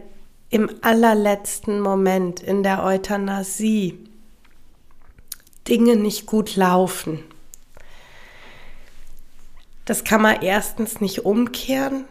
im 0.49 0.69
allerletzten 0.81 1.79
Moment 1.79 2.41
in 2.41 2.63
der 2.63 2.83
Euthanasie 2.83 3.99
Dinge 5.67 5.95
nicht 5.95 6.25
gut 6.25 6.55
laufen, 6.55 7.23
das 9.85 10.03
kann 10.03 10.21
man 10.21 10.41
erstens 10.41 10.99
nicht 10.99 11.25
umkehren 11.25 12.05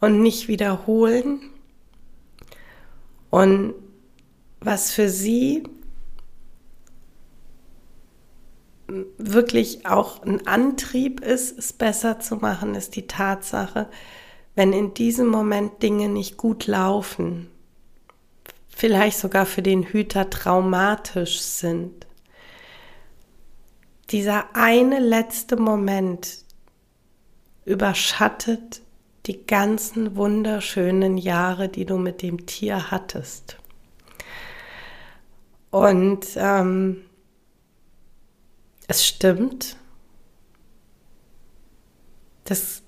und 0.00 0.22
nicht 0.22 0.48
wiederholen. 0.48 1.50
Und 3.30 3.74
was 4.60 4.90
für 4.90 5.08
sie 5.08 5.64
wirklich 9.18 9.86
auch 9.86 10.22
ein 10.22 10.46
Antrieb 10.46 11.20
ist, 11.20 11.58
es 11.58 11.72
besser 11.72 12.20
zu 12.20 12.36
machen, 12.36 12.74
ist 12.74 12.96
die 12.96 13.06
Tatsache, 13.06 13.88
wenn 14.54 14.72
in 14.72 14.94
diesem 14.94 15.28
Moment 15.28 15.82
Dinge 15.82 16.08
nicht 16.08 16.36
gut 16.36 16.66
laufen, 16.66 17.50
vielleicht 18.68 19.18
sogar 19.18 19.46
für 19.46 19.62
den 19.62 19.82
Hüter 19.82 20.30
traumatisch 20.30 21.40
sind. 21.40 22.06
Dieser 24.10 24.54
eine 24.54 25.00
letzte 25.00 25.56
Moment 25.56 26.44
überschattet 27.64 28.82
die 29.26 29.46
ganzen 29.46 30.16
wunderschönen 30.16 31.16
Jahre, 31.16 31.68
die 31.68 31.86
du 31.86 31.96
mit 31.96 32.20
dem 32.20 32.46
Tier 32.46 32.90
hattest. 32.90 33.56
Und 35.70 36.26
ähm, 36.36 37.03
es 38.86 39.06
stimmt. 39.06 39.76
Das 42.44 42.82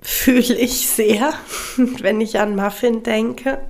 fühle 0.00 0.56
ich 0.56 0.88
sehr, 0.88 1.32
wenn 1.76 2.20
ich 2.20 2.38
an 2.38 2.56
Muffin 2.56 3.02
denke. 3.02 3.64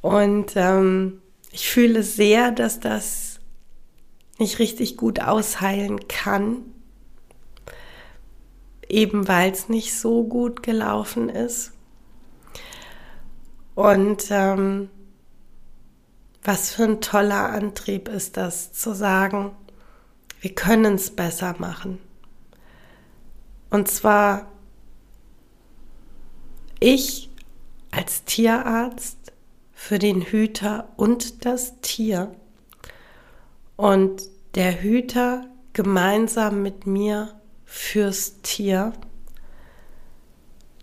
Und 0.00 0.52
ähm, 0.56 1.20
ich 1.52 1.68
fühle 1.68 2.02
sehr, 2.02 2.50
dass 2.50 2.80
das 2.80 3.38
nicht 4.38 4.58
richtig 4.58 4.96
gut 4.96 5.20
ausheilen 5.20 6.08
kann, 6.08 6.62
eben 8.88 9.28
weil 9.28 9.52
es 9.52 9.68
nicht 9.68 9.94
so 9.94 10.24
gut 10.24 10.62
gelaufen 10.62 11.28
ist. 11.28 11.72
Und 13.74 14.26
ähm, 14.30 14.90
was 16.42 16.72
für 16.72 16.84
ein 16.84 17.00
toller 17.00 17.50
Antrieb 17.50 18.08
ist 18.08 18.36
das, 18.36 18.72
zu 18.72 18.94
sagen, 18.94 19.52
wir 20.40 20.54
können 20.54 20.96
es 20.96 21.14
besser 21.14 21.54
machen. 21.58 21.98
Und 23.70 23.88
zwar 23.88 24.48
ich 26.80 27.30
als 27.92 28.24
Tierarzt 28.24 29.32
für 29.72 29.98
den 29.98 30.22
Hüter 30.22 30.88
und 30.96 31.44
das 31.44 31.80
Tier 31.80 32.34
und 33.76 34.22
der 34.54 34.82
Hüter 34.82 35.46
gemeinsam 35.72 36.62
mit 36.62 36.86
mir 36.86 37.40
fürs 37.64 38.40
Tier. 38.42 38.92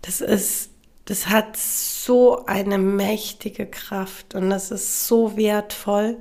Das 0.02 0.20
ist, 0.20 0.70
das 1.10 1.26
hat 1.28 1.56
so 1.56 2.46
eine 2.46 2.78
mächtige 2.78 3.66
Kraft 3.66 4.34
und 4.34 4.48
das 4.50 4.70
ist 4.70 5.06
so 5.06 5.36
wertvoll. 5.36 6.18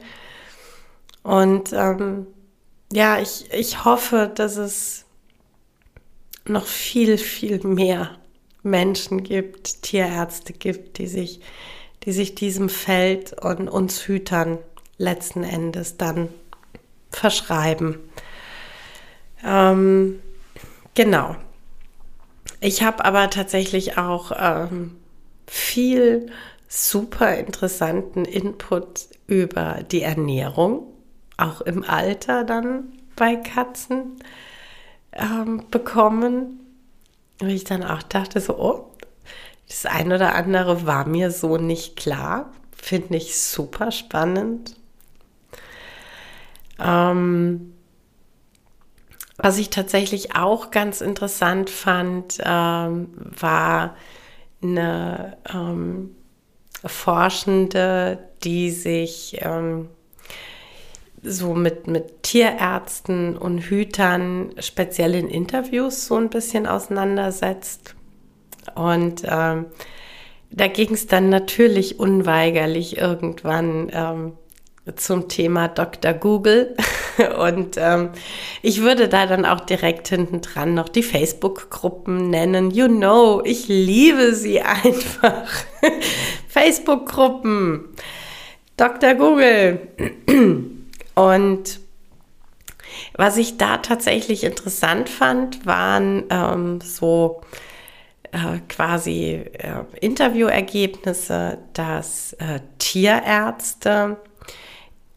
Und 1.23 1.71
ähm, 1.73 2.27
ja, 2.91 3.19
ich, 3.19 3.45
ich 3.51 3.85
hoffe, 3.85 4.31
dass 4.33 4.57
es 4.57 5.05
noch 6.45 6.65
viel, 6.65 7.17
viel 7.17 7.59
mehr 7.65 8.17
Menschen 8.63 9.23
gibt, 9.23 9.83
Tierärzte 9.83 10.53
gibt, 10.53 10.97
die 10.97 11.07
sich, 11.07 11.39
die 12.03 12.11
sich 12.11 12.33
diesem 12.33 12.67
Feld 12.67 13.33
und 13.33 13.69
uns 13.69 14.07
Hütern 14.07 14.57
letzten 14.97 15.43
Endes 15.43 15.97
dann 15.97 16.29
verschreiben. 17.11 17.99
Ähm, 19.45 20.19
Genau. 20.99 21.35
Ich 22.61 22.83
habe 22.83 23.05
aber 23.05 23.29
tatsächlich 23.29 23.97
auch 23.97 24.31
ähm, 24.37 24.95
viel 25.47 26.31
super 26.67 27.35
interessanten 27.35 28.25
Input 28.25 29.07
über 29.27 29.79
die 29.91 30.01
Ernährung, 30.01 30.87
auch 31.37 31.61
im 31.61 31.83
Alter 31.83 32.43
dann 32.43 32.93
bei 33.15 33.35
Katzen 33.35 34.19
ähm, 35.13 35.65
bekommen. 35.71 36.59
Und 37.41 37.49
ich 37.49 37.63
dann 37.63 37.83
auch 37.83 38.03
dachte 38.03 38.41
so, 38.41 38.57
oh, 38.59 38.85
das 39.67 39.85
eine 39.85 40.15
oder 40.15 40.35
andere 40.35 40.85
war 40.85 41.07
mir 41.07 41.31
so 41.31 41.57
nicht 41.57 41.95
klar. 41.95 42.51
Finde 42.75 43.17
ich 43.17 43.39
super 43.39 43.91
spannend. 43.91 44.75
Ähm, 46.79 47.73
was 49.41 49.57
ich 49.57 49.69
tatsächlich 49.69 50.35
auch 50.35 50.69
ganz 50.69 50.99
interessant 51.01 51.69
fand, 51.69 52.39
ähm, 52.43 53.09
war 53.39 53.95
eine 54.61 55.37
ähm, 55.53 56.15
Forschende, 56.85 58.19
die 58.43 58.69
sich 58.69 59.37
ähm, 59.41 59.89
so 61.23 61.53
mit, 61.53 61.87
mit 61.87 62.23
Tierärzten 62.23 63.37
und 63.37 63.59
Hütern 63.59 64.53
speziell 64.59 65.15
in 65.15 65.29
Interviews 65.29 66.05
so 66.05 66.15
ein 66.15 66.29
bisschen 66.29 66.67
auseinandersetzt. 66.67 67.95
Und 68.75 69.23
ähm, 69.25 69.67
da 70.51 70.67
ging 70.67 70.93
es 70.93 71.07
dann 71.07 71.29
natürlich 71.29 71.99
unweigerlich 71.99 72.97
irgendwann 72.97 73.89
ähm, 73.93 74.33
zum 74.95 75.27
Thema 75.27 75.67
Dr. 75.67 76.13
Google. 76.13 76.75
Und 77.39 77.77
ähm, 77.77 78.09
ich 78.61 78.81
würde 78.81 79.07
da 79.07 79.25
dann 79.25 79.45
auch 79.45 79.61
direkt 79.61 80.07
hinten 80.07 80.41
dran 80.41 80.73
noch 80.73 80.89
die 80.89 81.03
Facebook-Gruppen 81.03 82.29
nennen. 82.29 82.71
You 82.71 82.87
know, 82.87 83.41
ich 83.43 83.67
liebe 83.67 84.33
sie 84.33 84.61
einfach. 84.61 85.47
Facebook-Gruppen. 86.47 87.89
Dr. 88.77 89.15
Google. 89.15 89.87
Und 91.15 91.79
was 93.13 93.37
ich 93.37 93.57
da 93.57 93.77
tatsächlich 93.77 94.43
interessant 94.43 95.09
fand, 95.09 95.65
waren 95.65 96.23
ähm, 96.29 96.79
so 96.81 97.41
äh, 98.31 98.59
quasi 98.67 99.43
äh, 99.53 99.83
Interviewergebnisse, 99.99 101.57
dass 101.73 102.33
äh, 102.33 102.59
Tierärzte 102.77 104.17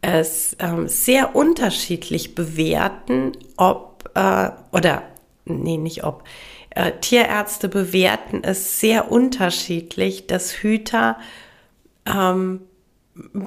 es 0.03 0.57
ähm, 0.59 0.87
sehr 0.89 1.33
unterschiedlich 1.33 2.35
bewerten, 2.35 3.31
ob 3.55 4.11
äh, 4.15 4.51
oder 4.71 5.03
nee, 5.45 5.77
nicht 5.77 6.03
ob. 6.03 6.23
Äh, 6.71 6.91
Tierärzte 6.99 7.69
bewerten 7.69 8.43
es 8.43 8.79
sehr 8.79 9.11
unterschiedlich, 9.11 10.27
dass 10.27 10.51
Hüter, 10.51 11.17
ähm, 12.05 12.61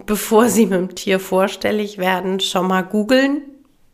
bevor 0.07 0.49
sie 0.49 0.65
mit 0.67 0.79
dem 0.79 0.95
Tier 0.95 1.21
vorstellig 1.21 1.99
werden, 1.99 2.41
schon 2.41 2.69
mal 2.69 2.83
googeln 2.83 3.43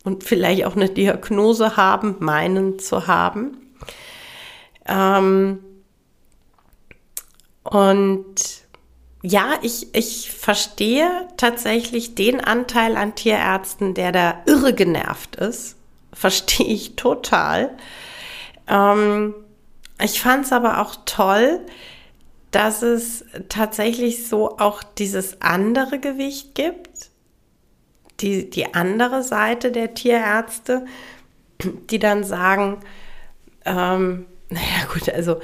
und 0.05 0.23
vielleicht 0.23 0.65
auch 0.65 0.75
eine 0.75 0.89
Diagnose 0.89 1.75
haben, 1.75 2.15
meinen 2.19 2.79
zu 2.79 3.07
haben. 3.07 3.57
Ähm, 4.87 5.59
und 7.63 8.62
ja, 9.25 9.53
ich, 9.61 9.95
ich 9.95 10.31
verstehe 10.31 11.09
tatsächlich 11.37 12.13
den 12.13 12.41
Anteil 12.41 12.97
an 12.97 13.15
Tierärzten, 13.15 13.93
der 13.93 14.11
da 14.11 14.41
irre 14.45 14.73
genervt 14.73 15.37
ist. 15.37 15.77
Verstehe 16.11 16.67
ich 16.67 16.97
total. 16.97 17.71
Ähm, 18.67 19.33
ich 20.01 20.21
fand 20.21 20.45
es 20.45 20.51
aber 20.51 20.81
auch 20.81 20.97
toll, 21.05 21.61
dass 22.51 22.81
es 22.81 23.23
tatsächlich 23.47 24.27
so 24.27 24.57
auch 24.59 24.83
dieses 24.83 25.41
andere 25.41 25.99
Gewicht 25.99 26.53
gibt, 26.53 27.09
die, 28.19 28.49
die 28.49 28.75
andere 28.75 29.23
Seite 29.23 29.71
der 29.71 29.93
Tierärzte, 29.93 30.85
die 31.89 31.99
dann 31.99 32.25
sagen, 32.25 32.81
ähm, 33.63 34.25
naja 34.49 34.85
gut, 34.91 35.07
also 35.07 35.39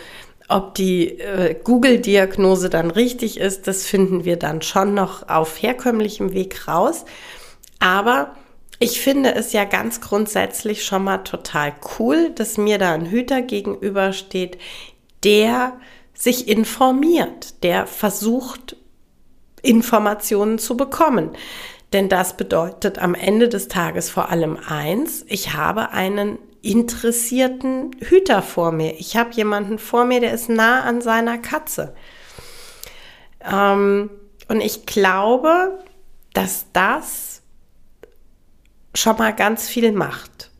ob 0.49 0.75
die 0.75 1.19
äh, 1.19 1.55
Google-Diagnose 1.63 2.69
dann 2.69 2.91
richtig 2.91 3.39
ist, 3.39 3.67
das 3.67 3.85
finden 3.85 4.25
wir 4.25 4.37
dann 4.37 4.61
schon 4.61 4.93
noch 4.93 5.29
auf 5.29 5.61
herkömmlichem 5.61 6.33
Weg 6.33 6.67
raus. 6.67 7.05
Aber 7.79 8.35
ich 8.79 8.99
finde 9.01 9.35
es 9.35 9.53
ja 9.53 9.65
ganz 9.65 10.01
grundsätzlich 10.01 10.83
schon 10.83 11.03
mal 11.03 11.19
total 11.19 11.73
cool, 11.99 12.31
dass 12.31 12.57
mir 12.57 12.77
da 12.77 12.93
ein 12.93 13.05
Hüter 13.05 13.41
gegenübersteht, 13.41 14.57
der 15.23 15.73
sich 16.13 16.47
informiert, 16.47 17.63
der 17.63 17.85
versucht, 17.87 18.75
Informationen 19.61 20.57
zu 20.57 20.75
bekommen. 20.77 21.31
Denn 21.93 22.09
das 22.09 22.37
bedeutet 22.37 22.99
am 22.99 23.13
Ende 23.15 23.49
des 23.49 23.67
Tages 23.67 24.09
vor 24.09 24.29
allem 24.29 24.57
eins, 24.67 25.25
ich 25.27 25.53
habe 25.53 25.91
einen 25.91 26.39
interessierten 26.61 27.95
Hüter 27.99 28.41
vor 28.41 28.71
mir. 28.71 28.99
Ich 28.99 29.15
habe 29.15 29.31
jemanden 29.33 29.79
vor 29.79 30.05
mir, 30.05 30.19
der 30.19 30.33
ist 30.33 30.49
nah 30.49 30.83
an 30.83 31.01
seiner 31.01 31.37
Katze. 31.37 31.93
Ähm, 33.43 34.09
und 34.47 34.61
ich 34.61 34.85
glaube, 34.85 35.79
dass 36.33 36.65
das 36.73 37.41
schon 38.95 39.17
mal 39.17 39.33
ganz 39.33 39.67
viel 39.67 39.91
macht. 39.91 40.51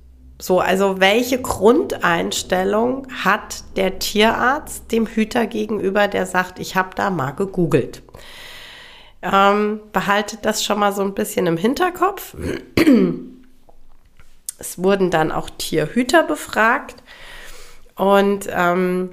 So, 0.41 0.61
also 0.61 1.01
welche 1.01 1.41
Grundeinstellung 1.41 3.07
hat 3.23 3.63
der 3.75 3.99
Tierarzt 3.99 4.91
dem 4.91 5.05
Hüter 5.05 5.47
gegenüber, 5.47 6.07
der 6.07 6.25
sagt, 6.25 6.59
ich 6.59 6.77
habe 6.77 6.95
da 6.95 7.09
mal 7.09 7.31
gegoogelt? 7.31 8.03
Ähm, 9.21 9.81
behaltet 9.91 10.45
das 10.45 10.63
schon 10.63 10.79
mal 10.79 10.93
so 10.93 11.01
ein 11.01 11.13
bisschen 11.13 11.45
im 11.45 11.57
Hinterkopf. 11.57 12.37
Es 14.59 14.81
wurden 14.81 15.09
dann 15.09 15.31
auch 15.31 15.49
Tierhüter 15.49 16.23
befragt 16.23 16.95
und 17.95 18.47
ähm, 18.51 19.11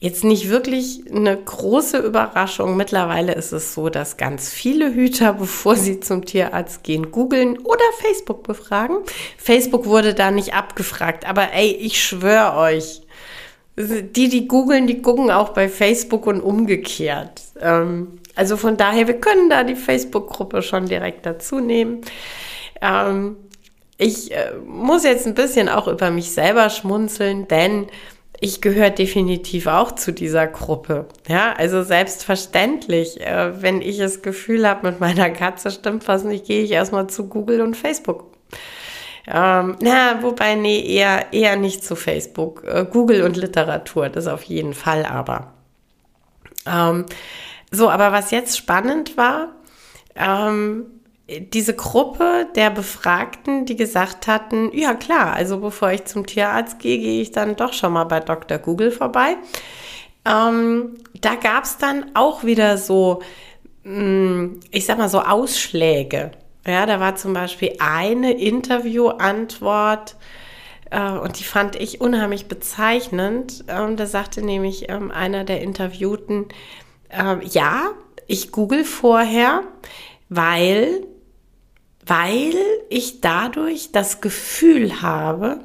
jetzt 0.00 0.24
nicht 0.24 0.48
wirklich 0.48 1.02
eine 1.10 1.36
große 1.36 1.98
Überraschung. 1.98 2.76
Mittlerweile 2.76 3.34
ist 3.34 3.52
es 3.52 3.74
so, 3.74 3.88
dass 3.88 4.16
ganz 4.16 4.48
viele 4.48 4.94
Hüter, 4.94 5.32
bevor 5.38 5.76
sie 5.76 6.00
zum 6.00 6.24
Tierarzt 6.24 6.84
gehen, 6.84 7.10
googeln 7.10 7.58
oder 7.58 7.84
Facebook 8.00 8.42
befragen. 8.44 8.98
Facebook 9.36 9.86
wurde 9.86 10.14
da 10.14 10.30
nicht 10.30 10.54
abgefragt, 10.54 11.28
aber 11.28 11.52
ey, 11.52 11.70
ich 11.72 12.02
schwöre 12.02 12.56
euch, 12.56 13.02
die, 13.76 14.28
die 14.28 14.48
googeln, 14.48 14.88
die 14.88 15.02
gucken 15.02 15.30
auch 15.30 15.50
bei 15.50 15.68
Facebook 15.68 16.26
und 16.26 16.40
umgekehrt. 16.40 17.42
Ähm, 17.60 18.18
also 18.34 18.56
von 18.56 18.76
daher, 18.76 19.06
wir 19.06 19.20
können 19.20 19.50
da 19.50 19.62
die 19.62 19.76
Facebook-Gruppe 19.76 20.62
schon 20.62 20.86
direkt 20.86 21.26
dazu 21.26 21.60
nehmen. 21.60 22.00
Ähm, 22.80 23.36
ich 23.98 24.32
äh, 24.32 24.52
muss 24.64 25.04
jetzt 25.04 25.26
ein 25.26 25.34
bisschen 25.34 25.68
auch 25.68 25.88
über 25.88 26.10
mich 26.10 26.30
selber 26.30 26.70
schmunzeln, 26.70 27.48
denn 27.48 27.88
ich 28.40 28.60
gehöre 28.60 28.90
definitiv 28.90 29.66
auch 29.66 29.92
zu 29.92 30.12
dieser 30.12 30.46
Gruppe. 30.46 31.06
Ja, 31.26 31.52
also 31.54 31.82
selbstverständlich, 31.82 33.20
äh, 33.20 33.60
wenn 33.60 33.82
ich 33.82 33.98
das 33.98 34.22
Gefühl 34.22 34.66
habe, 34.68 34.88
mit 34.88 35.00
meiner 35.00 35.30
Katze 35.30 35.72
stimmt 35.72 36.06
was 36.06 36.22
nicht, 36.22 36.46
gehe 36.46 36.62
ich 36.62 36.70
erstmal 36.70 37.08
zu 37.08 37.28
Google 37.28 37.60
und 37.60 37.76
Facebook. 37.76 38.24
Ähm, 39.26 39.76
na, 39.82 40.22
wobei, 40.22 40.54
nee, 40.54 40.80
eher, 40.80 41.32
eher 41.32 41.56
nicht 41.56 41.84
zu 41.84 41.96
Facebook. 41.96 42.64
Äh, 42.64 42.86
Google 42.90 43.22
und 43.22 43.36
Literatur, 43.36 44.08
das 44.08 44.28
auf 44.28 44.44
jeden 44.44 44.72
Fall 44.72 45.04
aber. 45.04 45.52
Ähm, 46.64 47.04
so, 47.70 47.90
aber 47.90 48.12
was 48.12 48.30
jetzt 48.30 48.56
spannend 48.56 49.16
war, 49.16 49.48
ähm, 50.14 50.86
diese 51.28 51.74
Gruppe 51.74 52.46
der 52.54 52.70
Befragten, 52.70 53.66
die 53.66 53.76
gesagt 53.76 54.26
hatten, 54.26 54.70
ja 54.72 54.94
klar, 54.94 55.34
also 55.34 55.58
bevor 55.60 55.90
ich 55.90 56.06
zum 56.06 56.26
Tierarzt 56.26 56.78
gehe, 56.78 56.98
gehe 56.98 57.20
ich 57.20 57.32
dann 57.32 57.56
doch 57.56 57.72
schon 57.74 57.92
mal 57.92 58.04
bei 58.04 58.20
Dr. 58.20 58.58
Google 58.58 58.90
vorbei. 58.90 59.36
Ähm, 60.24 60.96
da 61.20 61.34
gab 61.34 61.64
es 61.64 61.76
dann 61.76 62.12
auch 62.14 62.44
wieder 62.44 62.78
so, 62.78 63.20
mm, 63.84 64.60
ich 64.70 64.86
sag 64.86 64.98
mal 64.98 65.10
so 65.10 65.20
Ausschläge. 65.20 66.30
Ja, 66.66 66.86
da 66.86 66.98
war 66.98 67.16
zum 67.16 67.34
Beispiel 67.34 67.74
eine 67.78 68.32
Interviewantwort, 68.32 70.16
äh, 70.90 71.10
und 71.10 71.38
die 71.38 71.44
fand 71.44 71.76
ich 71.76 72.00
unheimlich 72.00 72.46
bezeichnend. 72.46 73.64
Ähm, 73.68 73.96
da 73.96 74.06
sagte 74.06 74.42
nämlich 74.42 74.88
ähm, 74.88 75.10
einer 75.10 75.44
der 75.44 75.60
Interviewten, 75.60 76.46
äh, 77.10 77.44
ja, 77.46 77.90
ich 78.26 78.52
google 78.52 78.84
vorher, 78.84 79.62
weil 80.28 81.06
weil 82.08 82.54
ich 82.88 83.20
dadurch 83.20 83.92
das 83.92 84.20
Gefühl 84.20 85.02
habe, 85.02 85.60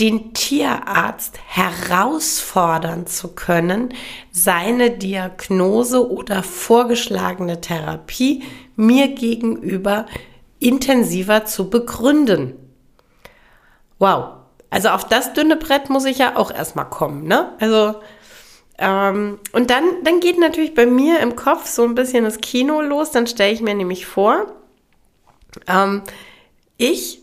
den 0.00 0.32
Tierarzt 0.32 1.38
herausfordern 1.46 3.06
zu 3.06 3.28
können, 3.34 3.94
seine 4.30 4.90
Diagnose 4.90 6.10
oder 6.10 6.42
vorgeschlagene 6.42 7.60
Therapie 7.60 8.44
mir 8.76 9.08
gegenüber 9.08 10.06
intensiver 10.60 11.44
zu 11.44 11.68
begründen. 11.68 12.54
Wow. 13.98 14.34
Also 14.70 14.90
auf 14.90 15.04
das 15.04 15.32
dünne 15.32 15.56
Brett 15.56 15.90
muss 15.90 16.04
ich 16.04 16.18
ja 16.18 16.36
auch 16.36 16.50
erstmal 16.50 16.88
kommen, 16.88 17.24
ne? 17.24 17.52
Also, 17.58 17.96
ähm, 18.78 19.38
und 19.52 19.70
dann, 19.70 19.84
dann 20.04 20.20
geht 20.20 20.38
natürlich 20.38 20.74
bei 20.74 20.86
mir 20.86 21.20
im 21.20 21.36
Kopf 21.36 21.66
so 21.66 21.84
ein 21.84 21.94
bisschen 21.94 22.24
das 22.24 22.38
Kino 22.38 22.80
los. 22.82 23.10
Dann 23.10 23.26
stelle 23.26 23.52
ich 23.52 23.62
mir 23.62 23.74
nämlich 23.74 24.06
vor, 24.06 24.46
ähm, 25.66 26.02
ich 26.76 27.20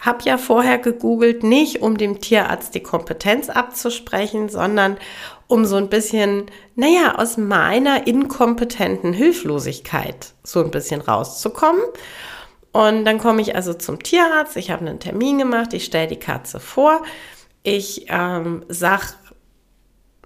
habe 0.00 0.18
ja 0.24 0.36
vorher 0.36 0.78
gegoogelt, 0.78 1.42
nicht 1.42 1.80
um 1.80 1.96
dem 1.96 2.20
Tierarzt 2.20 2.74
die 2.74 2.82
Kompetenz 2.82 3.48
abzusprechen, 3.48 4.48
sondern 4.48 4.98
um 5.46 5.64
so 5.64 5.76
ein 5.76 5.88
bisschen, 5.88 6.46
naja, 6.74 7.16
aus 7.16 7.36
meiner 7.38 8.06
inkompetenten 8.06 9.12
Hilflosigkeit 9.12 10.34
so 10.42 10.62
ein 10.62 10.70
bisschen 10.70 11.00
rauszukommen. 11.00 11.82
Und 12.72 13.06
dann 13.06 13.18
komme 13.18 13.40
ich 13.40 13.54
also 13.54 13.72
zum 13.72 14.02
Tierarzt, 14.02 14.56
ich 14.56 14.70
habe 14.70 14.86
einen 14.86 15.00
Termin 15.00 15.38
gemacht, 15.38 15.72
ich 15.72 15.86
stelle 15.86 16.08
die 16.08 16.18
Katze 16.18 16.60
vor, 16.60 17.02
ich 17.62 18.06
ähm, 18.08 18.64
sage 18.68 19.06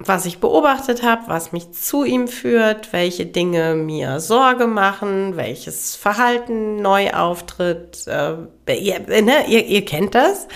was 0.02 0.24
ich 0.24 0.38
beobachtet 0.38 1.02
habe, 1.02 1.24
was 1.26 1.52
mich 1.52 1.72
zu 1.72 2.04
ihm 2.04 2.26
führt, 2.26 2.92
welche 2.94 3.26
Dinge 3.26 3.74
mir 3.74 4.18
Sorge 4.18 4.66
machen, 4.66 5.36
welches 5.36 5.94
Verhalten 5.94 6.76
neu 6.76 7.12
auftritt. 7.12 8.06
Äh, 8.06 8.36
ihr, 8.74 9.00
ne, 9.00 9.46
ihr, 9.46 9.66
ihr, 9.66 9.84
kennt 9.84 10.14
das. 10.14 10.48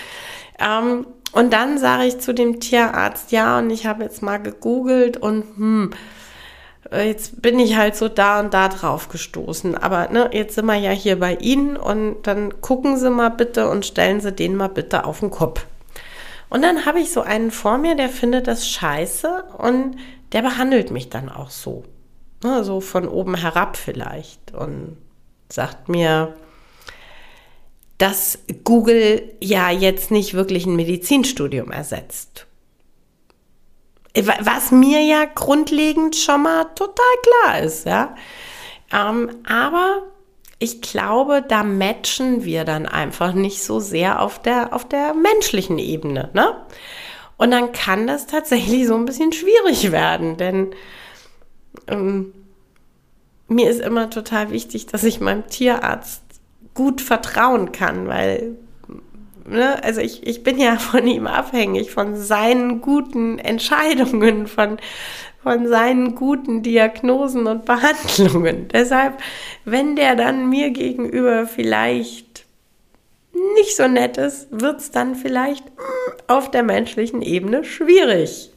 Ähm, 0.59 1.05
und 1.31 1.53
dann 1.53 1.77
sage 1.77 2.05
ich 2.05 2.19
zu 2.19 2.33
dem 2.33 2.59
Tierarzt, 2.59 3.31
ja, 3.31 3.59
und 3.59 3.69
ich 3.69 3.85
habe 3.85 4.03
jetzt 4.03 4.23
mal 4.23 4.37
gegoogelt 4.37 5.17
und 5.17 5.43
hm, 5.55 5.91
jetzt 6.91 7.41
bin 7.41 7.59
ich 7.59 7.75
halt 7.75 7.95
so 7.95 8.07
da 8.09 8.39
und 8.39 8.51
da 8.53 8.67
drauf 8.69 9.09
gestoßen. 9.09 9.77
Aber 9.77 10.09
ne, 10.09 10.31
jetzt 10.33 10.55
sind 10.55 10.65
wir 10.65 10.75
ja 10.75 10.91
hier 10.91 11.19
bei 11.19 11.35
Ihnen 11.35 11.77
und 11.77 12.23
dann 12.23 12.61
gucken 12.61 12.97
Sie 12.97 13.11
mal 13.11 13.29
bitte 13.29 13.69
und 13.69 13.85
stellen 13.85 14.21
Sie 14.21 14.31
den 14.31 14.55
mal 14.55 14.69
bitte 14.69 15.05
auf 15.05 15.19
den 15.19 15.29
Kopf. 15.29 15.67
Und 16.55 16.61
dann 16.61 16.85
habe 16.85 17.01
ich 17.01 17.11
so 17.11 17.19
einen 17.19 17.51
vor 17.51 17.77
mir, 17.77 17.95
der 17.95 18.07
findet 18.07 18.47
das 18.47 18.65
scheiße 18.65 19.43
und 19.57 19.97
der 20.31 20.41
behandelt 20.41 20.89
mich 20.89 21.09
dann 21.09 21.27
auch 21.27 21.49
so. 21.49 21.83
Ne, 22.45 22.63
so 22.63 22.79
von 22.79 23.09
oben 23.09 23.35
herab 23.35 23.75
vielleicht 23.75 24.53
und 24.53 24.95
sagt 25.51 25.89
mir, 25.89 26.33
dass 27.97 28.39
Google 28.63 29.35
ja 29.41 29.69
jetzt 29.69 30.11
nicht 30.11 30.33
wirklich 30.33 30.65
ein 30.65 30.77
Medizinstudium 30.77 31.73
ersetzt. 31.73 32.47
was 34.13 34.71
mir 34.71 35.01
ja 35.01 35.25
grundlegend 35.25 36.15
schon 36.15 36.43
mal 36.43 36.63
total 36.73 37.15
klar 37.21 37.59
ist, 37.63 37.85
ja. 37.85 38.15
Ähm, 38.93 39.29
aber 39.45 40.03
ich 40.65 40.81
glaube, 40.81 41.43
da 41.47 41.63
matchen 41.63 42.43
wir 42.43 42.65
dann 42.65 42.87
einfach 42.87 43.33
nicht 43.33 43.63
so 43.63 43.79
sehr 43.79 44.19
auf 44.19 44.41
der, 44.41 44.73
auf 44.73 44.87
der 44.87 45.13
menschlichen 45.13 45.77
Ebene, 45.77 46.31
ne? 46.33 46.55
Und 47.37 47.51
dann 47.51 47.71
kann 47.71 48.07
das 48.07 48.27
tatsächlich 48.27 48.87
so 48.87 48.95
ein 48.95 49.05
bisschen 49.05 49.31
schwierig 49.31 49.91
werden, 49.91 50.37
denn 50.37 50.71
ähm, 51.87 52.33
mir 53.47 53.69
ist 53.69 53.81
immer 53.81 54.09
total 54.09 54.51
wichtig, 54.51 54.87
dass 54.87 55.03
ich 55.03 55.19
meinem 55.19 55.47
Tierarzt 55.47 56.23
gut 56.73 57.01
vertrauen 57.01 57.71
kann, 57.71 58.07
weil, 58.07 58.55
ne, 59.45 59.83
also 59.83 60.01
ich, 60.01 60.25
ich 60.25 60.43
bin 60.43 60.57
ja 60.57 60.77
von 60.77 61.05
ihm 61.05 61.27
abhängig, 61.27 61.91
von 61.91 62.15
seinen 62.15 62.81
guten 62.81 63.37
Entscheidungen, 63.37 64.47
von, 64.47 64.77
von 65.45 65.67
seinen 65.67 66.15
guten 66.15 66.63
Diagnosen 66.63 67.45
und 67.45 67.65
Behandlungen. 67.65 68.67
Deshalb, 68.73 69.21
wenn 69.63 69.95
der 69.95 70.15
dann 70.15 70.49
mir 70.49 70.71
gegenüber 70.71 71.45
vielleicht 71.45 72.47
nicht 73.53 73.75
so 73.75 73.87
nett 73.87 74.17
ist, 74.17 74.47
wird 74.49 74.79
es 74.79 74.89
dann 74.89 75.13
vielleicht 75.13 75.63
auf 76.25 76.49
der 76.49 76.63
menschlichen 76.63 77.21
Ebene 77.21 77.63
schwierig. 77.63 78.49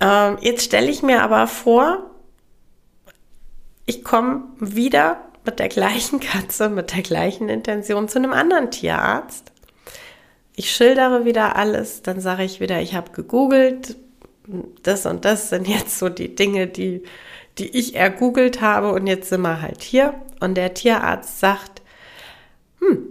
Ähm, 0.00 0.38
jetzt 0.40 0.64
stelle 0.64 0.88
ich 0.88 1.02
mir 1.02 1.22
aber 1.22 1.46
vor, 1.46 2.10
ich 3.84 4.02
komme 4.02 4.44
wieder 4.60 5.26
mit 5.44 5.58
der 5.58 5.68
gleichen 5.68 6.20
Katze, 6.20 6.70
mit 6.70 6.96
der 6.96 7.02
gleichen 7.02 7.50
Intention 7.50 8.08
zu 8.08 8.18
einem 8.18 8.32
anderen 8.32 8.70
Tierarzt. 8.70 9.52
Ich 10.56 10.72
schildere 10.72 11.26
wieder 11.26 11.56
alles, 11.56 12.00
dann 12.00 12.22
sage 12.22 12.44
ich 12.44 12.60
wieder, 12.60 12.80
ich 12.80 12.94
habe 12.94 13.10
gegoogelt, 13.10 13.96
das 14.82 15.06
und 15.06 15.24
das 15.24 15.50
sind 15.50 15.68
jetzt 15.68 15.98
so 15.98 16.08
die 16.08 16.34
Dinge, 16.34 16.66
die, 16.66 17.02
die 17.58 17.76
ich 17.76 17.94
ergoogelt 17.94 18.60
habe 18.60 18.92
und 18.92 19.06
jetzt 19.06 19.28
sind 19.28 19.42
wir 19.42 19.60
halt 19.62 19.82
hier. 19.82 20.14
Und 20.40 20.54
der 20.54 20.74
Tierarzt 20.74 21.40
sagt, 21.40 21.82
hm, 22.78 23.06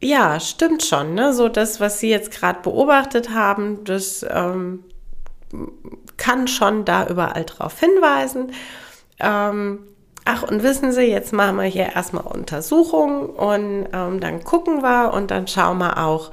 ja, 0.00 0.38
stimmt 0.40 0.84
schon, 0.84 1.14
ne? 1.14 1.32
So 1.32 1.48
das, 1.48 1.80
was 1.80 2.00
Sie 2.00 2.10
jetzt 2.10 2.30
gerade 2.30 2.60
beobachtet 2.62 3.30
haben, 3.30 3.84
das 3.84 4.24
ähm, 4.28 4.84
kann 6.16 6.48
schon 6.48 6.84
da 6.84 7.06
überall 7.06 7.44
drauf 7.44 7.80
hinweisen. 7.80 8.52
Ähm, 9.18 9.80
ach, 10.24 10.42
und 10.42 10.62
wissen 10.62 10.92
Sie, 10.92 11.02
jetzt 11.04 11.32
machen 11.32 11.56
wir 11.56 11.64
hier 11.64 11.92
erstmal 11.94 12.24
Untersuchungen 12.24 13.30
und 13.30 13.88
ähm, 13.92 14.20
dann 14.20 14.44
gucken 14.44 14.82
wir 14.82 15.14
und 15.14 15.30
dann 15.30 15.46
schauen 15.46 15.78
wir 15.78 15.98
auch, 15.98 16.30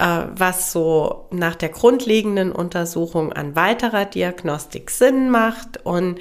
was 0.00 0.72
so 0.72 1.28
nach 1.30 1.54
der 1.54 1.68
grundlegenden 1.68 2.52
Untersuchung 2.52 3.32
an 3.32 3.54
weiterer 3.54 4.06
Diagnostik 4.06 4.90
Sinn 4.90 5.30
macht 5.30 5.84
und 5.84 6.18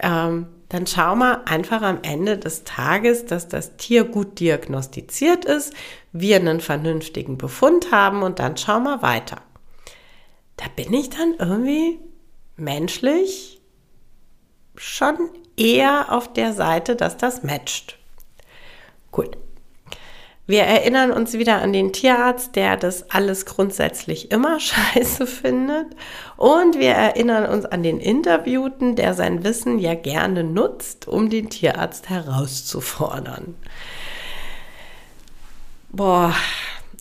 ähm, 0.00 0.48
dann 0.68 0.86
schauen 0.86 1.18
wir 1.18 1.46
einfach 1.46 1.82
am 1.82 1.98
Ende 2.02 2.38
des 2.38 2.64
Tages, 2.64 3.26
dass 3.26 3.46
das 3.46 3.76
Tier 3.76 4.04
gut 4.04 4.40
diagnostiziert 4.40 5.44
ist, 5.44 5.74
wir 6.12 6.36
einen 6.36 6.60
vernünftigen 6.60 7.36
Befund 7.36 7.92
haben 7.92 8.22
und 8.22 8.38
dann 8.38 8.56
schauen 8.56 8.84
wir 8.84 9.02
weiter. 9.02 9.42
Da 10.56 10.64
bin 10.74 10.92
ich 10.94 11.10
dann 11.10 11.34
irgendwie 11.38 12.00
menschlich 12.56 13.60
schon 14.74 15.16
eher 15.56 16.10
auf 16.10 16.32
der 16.32 16.54
Seite, 16.54 16.96
dass 16.96 17.18
das 17.18 17.42
matcht. 17.42 17.98
Gut. 19.10 19.36
Wir 20.52 20.64
erinnern 20.64 21.12
uns 21.12 21.32
wieder 21.32 21.62
an 21.62 21.72
den 21.72 21.94
Tierarzt, 21.94 22.56
der 22.56 22.76
das 22.76 23.08
alles 23.10 23.46
grundsätzlich 23.46 24.30
immer 24.30 24.60
scheiße 24.60 25.26
findet. 25.26 25.86
Und 26.36 26.78
wir 26.78 26.90
erinnern 26.90 27.46
uns 27.46 27.64
an 27.64 27.82
den 27.82 27.98
Interviewten, 27.98 28.94
der 28.94 29.14
sein 29.14 29.44
Wissen 29.44 29.78
ja 29.78 29.94
gerne 29.94 30.44
nutzt, 30.44 31.08
um 31.08 31.30
den 31.30 31.48
Tierarzt 31.48 32.10
herauszufordern. 32.10 33.54
Boah, 35.88 36.34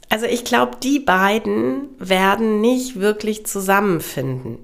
also 0.07 0.27
ich 0.27 0.45
glaube, 0.45 0.77
die 0.81 0.99
beiden 0.99 1.89
werden 1.99 2.61
nicht 2.61 3.01
wirklich 3.01 3.45
zusammenfinden. 3.45 4.59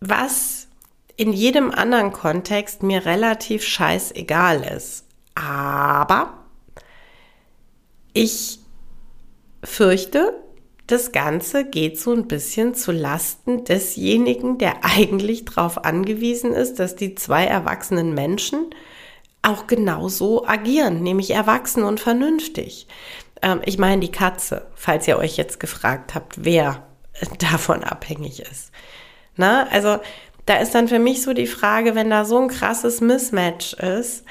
Was 0.00 0.66
in 1.16 1.32
jedem 1.32 1.70
anderen 1.70 2.12
Kontext 2.12 2.82
mir 2.82 3.04
relativ 3.04 3.62
scheißegal 3.62 4.64
ist. 4.64 5.04
Aber 5.36 6.39
ich 8.12 8.58
fürchte, 9.62 10.34
das 10.86 11.12
Ganze 11.12 11.64
geht 11.64 12.00
so 12.00 12.12
ein 12.12 12.26
bisschen 12.26 12.74
zu 12.74 12.90
Lasten 12.90 13.64
desjenigen, 13.64 14.58
der 14.58 14.84
eigentlich 14.84 15.44
darauf 15.44 15.84
angewiesen 15.84 16.52
ist, 16.52 16.78
dass 16.78 16.96
die 16.96 17.14
zwei 17.14 17.44
erwachsenen 17.44 18.14
Menschen 18.14 18.70
auch 19.42 19.66
genauso 19.66 20.46
agieren, 20.46 21.02
nämlich 21.02 21.30
erwachsen 21.30 21.84
und 21.84 22.00
vernünftig. 22.00 22.86
Ähm, 23.42 23.60
ich 23.64 23.78
meine 23.78 24.00
die 24.00 24.12
Katze, 24.12 24.66
falls 24.74 25.06
ihr 25.08 25.18
euch 25.18 25.36
jetzt 25.36 25.60
gefragt 25.60 26.14
habt, 26.14 26.44
wer 26.44 26.86
davon 27.38 27.84
abhängig 27.84 28.40
ist. 28.40 28.70
Na, 29.36 29.66
also 29.68 29.98
da 30.46 30.56
ist 30.56 30.74
dann 30.74 30.88
für 30.88 30.98
mich 30.98 31.22
so 31.22 31.32
die 31.32 31.46
Frage, 31.46 31.94
wenn 31.94 32.10
da 32.10 32.24
so 32.24 32.38
ein 32.38 32.48
krasses 32.48 33.00
Mismatch 33.00 33.74
ist, 33.74 34.24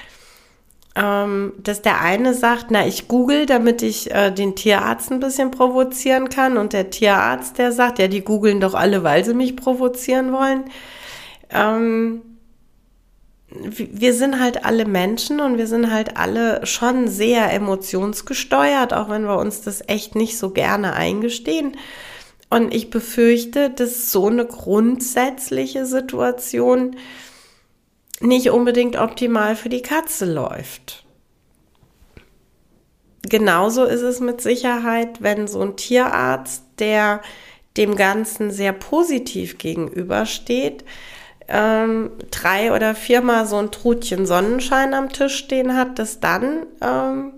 ähm, 0.99 1.53
dass 1.63 1.81
der 1.81 2.01
eine 2.01 2.33
sagt, 2.33 2.71
na, 2.71 2.85
ich 2.85 3.07
google, 3.07 3.45
damit 3.45 3.81
ich 3.81 4.12
äh, 4.12 4.31
den 4.31 4.55
Tierarzt 4.55 5.12
ein 5.12 5.21
bisschen 5.21 5.49
provozieren 5.49 6.29
kann 6.29 6.57
und 6.57 6.73
der 6.73 6.89
Tierarzt, 6.89 7.57
der 7.57 7.71
sagt, 7.71 7.99
ja, 7.99 8.07
die 8.07 8.23
googeln 8.23 8.59
doch 8.59 8.73
alle, 8.73 9.03
weil 9.03 9.23
sie 9.23 9.33
mich 9.33 9.55
provozieren 9.55 10.33
wollen. 10.33 10.65
Ähm, 11.51 12.21
wir 13.49 14.13
sind 14.13 14.39
halt 14.39 14.65
alle 14.65 14.85
Menschen 14.85 15.39
und 15.39 15.57
wir 15.57 15.67
sind 15.67 15.91
halt 15.91 16.17
alle 16.17 16.65
schon 16.65 17.07
sehr 17.07 17.51
emotionsgesteuert, 17.51 18.93
auch 18.93 19.09
wenn 19.09 19.23
wir 19.23 19.38
uns 19.38 19.62
das 19.62 19.81
echt 19.88 20.15
nicht 20.15 20.38
so 20.38 20.51
gerne 20.51 20.93
eingestehen. 20.93 21.77
Und 22.49 22.73
ich 22.73 22.89
befürchte, 22.89 23.69
dass 23.69 24.12
so 24.12 24.27
eine 24.27 24.45
grundsätzliche 24.45 25.85
Situation 25.85 26.95
nicht 28.21 28.49
unbedingt 28.51 28.97
optimal 28.97 29.55
für 29.55 29.69
die 29.69 29.82
Katze 29.82 30.25
läuft. 30.25 31.05
Genauso 33.23 33.84
ist 33.84 34.01
es 34.01 34.19
mit 34.19 34.41
Sicherheit, 34.41 35.21
wenn 35.21 35.47
so 35.47 35.62
ein 35.62 35.75
Tierarzt, 35.75 36.63
der 36.79 37.21
dem 37.77 37.95
Ganzen 37.95 38.51
sehr 38.51 38.73
positiv 38.73 39.58
gegenübersteht, 39.58 40.84
ähm, 41.47 42.12
drei 42.32 42.73
oder 42.73 42.95
viermal 42.95 43.45
so 43.45 43.58
ein 43.58 43.71
Trutchen 43.71 44.25
Sonnenschein 44.25 44.93
am 44.93 45.10
Tisch 45.10 45.36
stehen 45.36 45.75
hat, 45.75 45.99
dass 45.99 46.19
dann 46.19 46.65
ähm, 46.82 47.34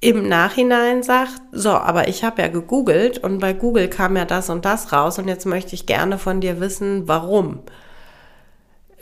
im 0.00 0.28
Nachhinein 0.28 1.02
sagt, 1.02 1.40
so, 1.52 1.70
aber 1.70 2.08
ich 2.08 2.24
habe 2.24 2.42
ja 2.42 2.48
gegoogelt 2.48 3.18
und 3.18 3.38
bei 3.38 3.52
Google 3.52 3.88
kam 3.88 4.16
ja 4.16 4.24
das 4.24 4.48
und 4.48 4.64
das 4.64 4.92
raus 4.92 5.18
und 5.18 5.28
jetzt 5.28 5.46
möchte 5.46 5.74
ich 5.74 5.86
gerne 5.86 6.18
von 6.18 6.40
dir 6.40 6.60
wissen, 6.60 7.06
warum 7.06 7.60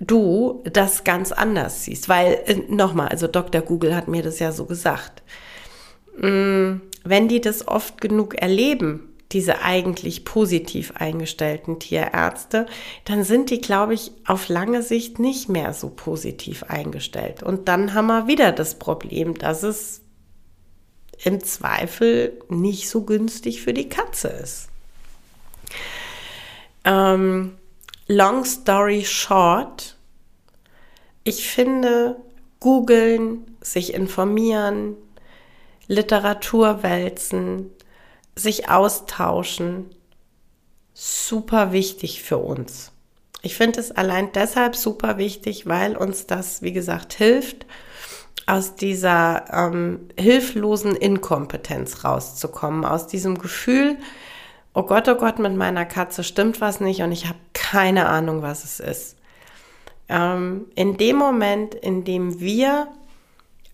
du 0.01 0.63
das 0.65 1.05
ganz 1.05 1.33
anders 1.33 1.85
siehst. 1.85 2.09
Weil, 2.09 2.41
äh, 2.47 2.57
nochmal, 2.69 3.09
also 3.09 3.27
Dr. 3.27 3.61
Google 3.63 3.95
hat 3.95 4.09
mir 4.09 4.23
das 4.23 4.39
ja 4.39 4.53
so 4.53 4.65
gesagt. 4.65 5.23
Mm, 6.17 6.81
wenn 7.05 7.29
die 7.29 7.41
das 7.41 7.67
oft 7.67 8.01
genug 8.01 8.35
erleben, 8.35 9.09
diese 9.33 9.61
eigentlich 9.61 10.25
positiv 10.25 10.93
eingestellten 10.97 11.79
Tierärzte, 11.79 12.67
dann 13.05 13.25
sind 13.25 13.51
die, 13.51 13.61
glaube 13.61 13.95
ich, 13.95 14.11
auf 14.27 14.49
lange 14.49 14.83
Sicht 14.83 15.19
nicht 15.19 15.49
mehr 15.49 15.75
so 15.75 15.91
positiv 15.91 16.65
eingestellt. 16.65 17.43
Und 17.43 17.69
dann 17.69 17.93
haben 17.93 18.07
wir 18.07 18.27
wieder 18.27 18.53
das 18.53 18.79
Problem, 18.79 19.35
dass 19.35 19.63
es 19.63 20.01
im 21.23 21.43
Zweifel 21.43 22.41
nicht 22.49 22.89
so 22.89 23.03
günstig 23.03 23.61
für 23.61 23.75
die 23.75 23.89
Katze 23.89 24.29
ist. 24.29 24.69
Ähm, 26.85 27.57
long 28.09 28.45
story 28.45 29.05
short, 29.05 29.97
ich 31.25 31.47
finde, 31.49 32.17
googeln, 32.59 33.57
sich 33.61 33.95
informieren, 33.95 34.97
Literatur 35.87 36.83
wälzen, 36.83 37.71
sich 38.35 38.71
austauschen, 38.71 39.91
super 40.95 41.73
wichtig 41.73 42.23
für 42.23 42.39
uns. 42.39 42.93
Ich 43.43 43.57
finde 43.57 43.79
es 43.79 43.93
allein 43.93 44.33
deshalb 44.33 44.75
super 44.75 45.19
wichtig, 45.19 45.67
weil 45.67 45.97
uns 45.97 46.27
das, 46.27 46.63
wie 46.63 46.73
gesagt, 46.73 47.15
hilft, 47.15 47.67
aus 48.47 48.75
dieser 48.75 49.45
ähm, 49.53 50.09
hilflosen 50.19 50.97
Inkompetenz 50.97 52.05
rauszukommen, 52.05 52.85
aus 52.85 53.07
diesem 53.07 53.39
Gefühl, 53.39 53.99
oh 54.79 54.85
Gott, 54.85 55.09
oh 55.09 55.17
Gott, 55.17 55.41
mit 55.41 55.57
meiner 55.57 55.85
Katze 55.85 56.23
stimmt 56.23 56.61
was 56.61 56.79
nicht 56.79 57.03
und 57.03 57.11
ich 57.11 57.27
habe 57.27 57.39
keine 57.53 58.09
Ahnung, 58.09 58.43
was 58.43 58.63
es 58.63 58.79
ist. 58.79 59.17
Ähm, 60.09 60.67
in 60.77 60.97
dem 60.97 61.17
Moment, 61.17 61.75
in 61.75 62.05
dem 62.05 62.39
wir 62.39 62.87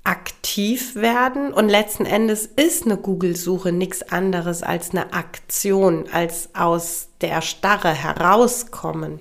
aktiv 0.02 0.94
werden 0.94 1.52
und 1.52 1.68
letzten 1.68 2.06
Endes 2.06 2.46
ist 2.46 2.86
eine 2.86 2.96
Google-Suche 2.96 3.70
nichts 3.70 4.02
anderes 4.02 4.62
als 4.62 4.92
eine 4.92 5.12
Aktion, 5.12 6.06
als 6.10 6.54
aus 6.54 7.08
der 7.20 7.42
Starre 7.42 7.92
herauskommen. 7.92 9.20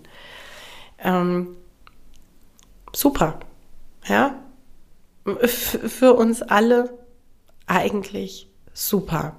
Ähm, 0.99 1.57
super, 2.93 3.41
ja, 4.05 4.35
für 5.25 6.13
uns 6.13 6.41
alle 6.41 6.97
eigentlich 7.67 8.49
super. 8.73 9.35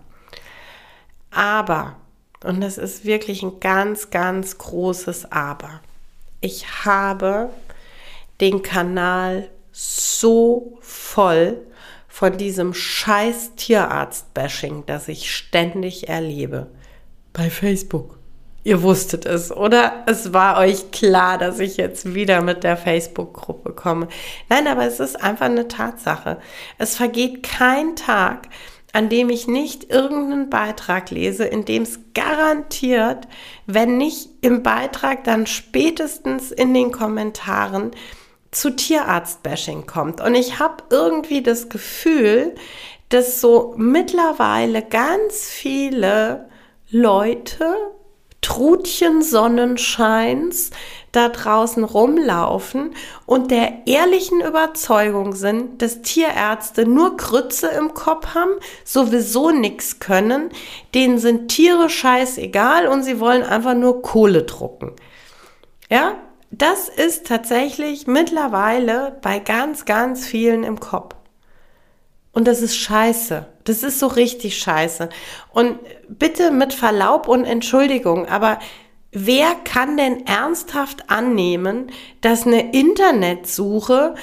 Aber, 1.31 1.97
und 2.45 2.61
das 2.61 2.79
ist 2.79 3.05
wirklich 3.05 3.43
ein 3.43 3.61
ganz, 3.61 4.11
ganz 4.11 4.59
großes 4.59 5.33
Aber, 5.33 5.81
ich 6.41 6.85
habe 6.85 7.51
den 8.41 8.63
Kanal 8.63 9.49
so 9.73 10.79
voll 10.81 11.59
von 12.09 12.37
diesem 12.37 12.75
scheiß 12.75 13.57
Tierarzt-Bashing, 13.57 14.85
das 14.87 15.09
ich 15.09 15.35
ständig 15.35 16.09
erlebe. 16.09 16.69
Bei 17.33 17.51
Facebook. 17.51 18.19
Ihr 18.63 18.83
wusstet 18.83 19.27
es, 19.27 19.51
oder? 19.51 20.05
Es 20.07 20.33
war 20.33 20.59
euch 20.59 20.91
klar, 20.91 21.37
dass 21.37 21.59
ich 21.59 21.77
jetzt 21.77 22.15
wieder 22.15 22.41
mit 22.41 22.65
der 22.65 22.77
Facebook-Gruppe 22.79 23.73
komme. 23.73 24.09
Nein, 24.49 24.67
aber 24.69 24.87
es 24.87 25.01
ist 25.01 25.23
einfach 25.23 25.47
eine 25.47 25.69
Tatsache. 25.69 26.39
Es 26.79 26.97
vergeht 26.97 27.43
kein 27.43 27.95
Tag, 27.95 28.49
an 28.95 29.09
dem 29.09 29.29
ich 29.29 29.49
nicht 29.49 29.91
irgendeinen 29.91 30.49
Beitrag 30.49 31.11
lese, 31.11 31.45
in 31.45 31.65
dem 31.65 31.83
es 31.83 31.99
garantiert, 32.15 33.27
wenn 33.67 33.99
nicht 33.99 34.29
im 34.41 34.63
Beitrag, 34.63 35.25
dann 35.25 35.49
spätestens 35.49 36.53
in 36.53 36.73
den 36.73 36.93
Kommentaren 36.93 37.91
zu 38.53 38.71
Tierarzt-Bashing 38.71 39.87
kommt. 39.87 40.21
Und 40.21 40.37
ich 40.37 40.61
habe 40.61 40.85
irgendwie 40.91 41.43
das 41.43 41.69
Gefühl, 41.69 42.55
dass 43.09 43.41
so 43.41 43.75
mittlerweile 43.77 44.81
ganz 44.81 45.49
viele 45.51 46.49
Leute 46.89 47.75
Trutchen 48.43 49.23
Sonnenscheins 49.23 50.71
da 51.17 51.29
draußen 51.29 51.85
rumlaufen 51.85 52.95
und 53.27 53.51
der 53.51 53.87
ehrlichen 53.87 54.41
Überzeugung 54.41 55.35
sind, 55.35 55.81
dass 55.83 56.03
Tierärzte 56.03 56.87
nur 56.87 57.17
Krütze 57.17 57.69
im 57.69 57.95
Kopf 57.95 58.35
haben, 58.35 58.53
sowieso 58.85 59.51
nichts 59.51 60.01
können, 60.01 60.51
denen 60.95 61.19
sind 61.19 61.49
Tiere 61.49 61.89
scheißegal 61.89 62.87
und 62.87 63.03
sie 63.03 63.21
wollen 63.21 63.43
einfach 63.43 63.75
nur 63.75 64.03
Kohle 64.03 64.43
drucken. 64.43 64.93
Ja, 65.91 66.15
das 66.51 66.89
ist 66.89 67.27
tatsächlich 67.27 68.07
mittlerweile 68.07 69.17
bei 69.23 69.39
ganz, 69.39 69.85
ganz 69.85 70.27
vielen 70.27 70.65
im 70.65 70.79
Kopf. 70.81 71.15
Und 72.33 72.49
das 72.49 72.63
ist 72.63 72.77
scheiße. 72.77 73.47
Das 73.63 73.83
ist 73.83 73.99
so 73.99 74.09
richtig 74.09 74.59
scheiße. 74.59 75.09
Und 75.53 75.79
bitte 76.09 76.51
mit 76.51 76.75
Verlaub 76.75 77.29
und 77.29 77.45
Entschuldigung, 77.45 78.27
aber 78.27 78.59
wer 79.15 79.55
kann 79.55 79.97
denn 79.97 80.27
ernsthaft 80.27 81.09
annehmen, 81.09 81.91
dass 82.21 82.47
eine 82.47 82.73
Internetsuche 82.73 84.15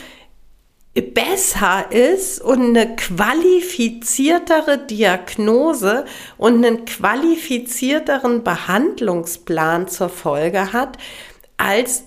besser 0.94 1.90
ist 1.92 2.42
und 2.42 2.62
eine 2.62 2.98
qualifiziertere 2.98 4.78
Diagnose 4.78 6.06
und 6.38 6.66
einen 6.66 6.84
qualifizierteren 6.84 8.44
Behandlungsplan 8.44 9.88
zur 9.88 10.10
Folge 10.10 10.74
hat 10.74 10.98
als 11.56 12.04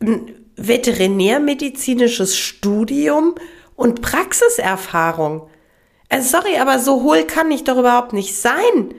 ein 0.00 0.34
veterinärmedizinisches 0.56 2.38
Studium 2.38 3.34
und 3.74 4.00
Praxiserfahrung. 4.00 5.50
Äh, 6.08 6.22
sorry, 6.22 6.56
aber 6.58 6.78
so 6.78 7.02
hohl 7.02 7.24
kann 7.24 7.50
ich 7.50 7.64
doch 7.64 7.76
überhaupt 7.76 8.14
nicht 8.14 8.34
sein. 8.34 8.94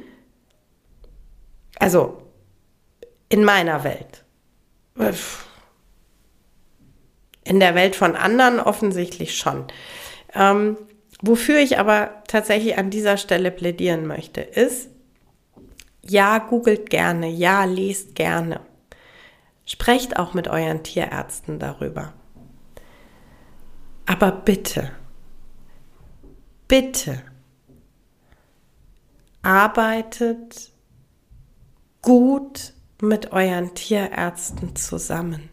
Also, 1.80 2.22
in 3.30 3.43
meiner 3.43 3.84
Welt. 3.84 4.23
In 7.43 7.59
der 7.59 7.75
Welt 7.75 7.95
von 7.95 8.15
anderen 8.15 8.59
offensichtlich 8.59 9.38
schon. 9.38 9.67
Ähm, 10.34 10.78
wofür 11.21 11.59
ich 11.59 11.80
aber 11.80 12.23
tatsächlich 12.28 12.78
an 12.78 12.89
dieser 12.89 13.17
Stelle 13.17 13.51
plädieren 13.51 14.05
möchte, 14.05 14.41
ist, 14.41 14.89
ja, 16.01 16.38
googelt 16.39 16.89
gerne, 16.89 17.30
ja, 17.30 17.65
lest 17.65 18.15
gerne. 18.15 18.61
Sprecht 19.65 20.17
auch 20.17 20.34
mit 20.34 20.47
euren 20.47 20.84
Tierärzten 20.84 21.59
darüber. 21.59 22.13
Aber 24.05 24.32
bitte, 24.32 24.91
bitte, 26.69 27.21
arbeitet 29.41 30.71
gut 32.01 32.73
mit 33.01 33.31
euren 33.31 33.73
Tierärzten 33.75 34.75
zusammen. 34.75 35.49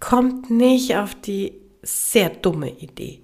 Kommt 0.00 0.50
nicht 0.50 0.96
auf 0.96 1.14
die 1.14 1.54
sehr 1.82 2.30
dumme 2.30 2.70
Idee, 2.70 3.20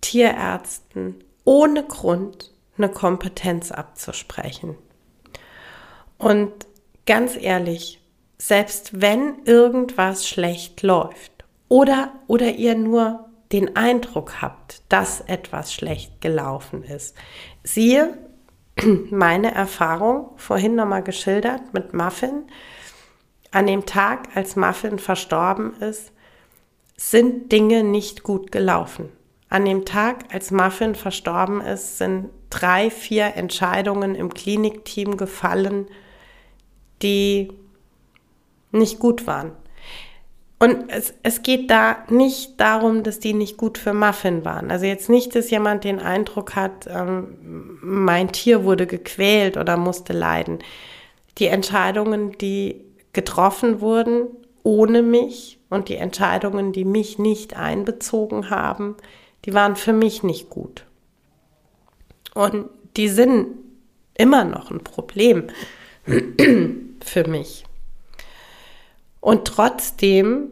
Tierärzten 0.00 1.22
ohne 1.44 1.84
Grund 1.84 2.52
eine 2.76 2.88
Kompetenz 2.88 3.72
abzusprechen. 3.72 4.76
Und 6.16 6.52
ganz 7.06 7.36
ehrlich, 7.36 8.00
selbst 8.38 9.00
wenn 9.00 9.44
irgendwas 9.44 10.28
schlecht 10.28 10.82
läuft, 10.82 11.38
oder, 11.68 12.12
oder 12.26 12.52
ihr 12.54 12.74
nur 12.74 13.28
den 13.52 13.76
Eindruck 13.76 14.40
habt, 14.42 14.82
dass 14.88 15.20
etwas 15.22 15.72
schlecht 15.72 16.20
gelaufen 16.20 16.82
ist. 16.82 17.16
Siehe 17.62 18.16
meine 19.10 19.54
Erfahrung, 19.54 20.30
vorhin 20.36 20.74
nochmal 20.74 21.02
geschildert 21.02 21.72
mit 21.72 21.94
Muffin. 21.94 22.44
An 23.50 23.66
dem 23.66 23.86
Tag, 23.86 24.28
als 24.34 24.56
Muffin 24.56 24.98
verstorben 24.98 25.74
ist, 25.80 26.12
sind 26.96 27.50
Dinge 27.52 27.84
nicht 27.84 28.22
gut 28.22 28.52
gelaufen. 28.52 29.10
An 29.48 29.64
dem 29.64 29.84
Tag, 29.84 30.32
als 30.32 30.50
Muffin 30.50 30.94
verstorben 30.94 31.60
ist, 31.60 31.98
sind 31.98 32.28
drei, 32.50 32.90
vier 32.90 33.34
Entscheidungen 33.36 34.14
im 34.14 34.34
Klinikteam 34.34 35.16
gefallen, 35.16 35.86
die 37.02 37.52
nicht 38.70 38.98
gut 38.98 39.26
waren. 39.26 39.52
Und 40.60 40.90
es, 40.90 41.14
es 41.22 41.42
geht 41.42 41.70
da 41.70 41.98
nicht 42.08 42.60
darum, 42.60 43.04
dass 43.04 43.20
die 43.20 43.32
nicht 43.32 43.56
gut 43.56 43.78
für 43.78 43.94
Muffin 43.94 44.44
waren. 44.44 44.70
Also 44.70 44.86
jetzt 44.86 45.08
nicht, 45.08 45.34
dass 45.36 45.50
jemand 45.50 45.84
den 45.84 46.00
Eindruck 46.00 46.56
hat, 46.56 46.88
ähm, 46.88 47.78
mein 47.80 48.32
Tier 48.32 48.64
wurde 48.64 48.86
gequält 48.86 49.56
oder 49.56 49.76
musste 49.76 50.12
leiden. 50.12 50.58
Die 51.38 51.46
Entscheidungen, 51.46 52.36
die 52.38 52.84
getroffen 53.12 53.80
wurden 53.80 54.26
ohne 54.64 55.02
mich 55.02 55.58
und 55.70 55.88
die 55.88 55.96
Entscheidungen, 55.96 56.72
die 56.72 56.84
mich 56.84 57.18
nicht 57.18 57.56
einbezogen 57.56 58.50
haben, 58.50 58.96
die 59.44 59.54
waren 59.54 59.76
für 59.76 59.92
mich 59.92 60.22
nicht 60.24 60.50
gut. 60.50 60.84
Und 62.34 62.68
die 62.96 63.08
sind 63.08 63.46
immer 64.14 64.44
noch 64.44 64.70
ein 64.70 64.82
Problem 64.82 65.44
für 67.04 67.28
mich. 67.28 67.64
Und 69.20 69.46
trotzdem 69.46 70.50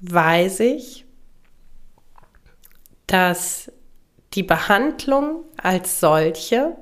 weiß 0.00 0.60
ich, 0.60 1.04
dass 3.06 3.70
die 4.32 4.42
Behandlung 4.42 5.44
als 5.56 6.00
solche 6.00 6.76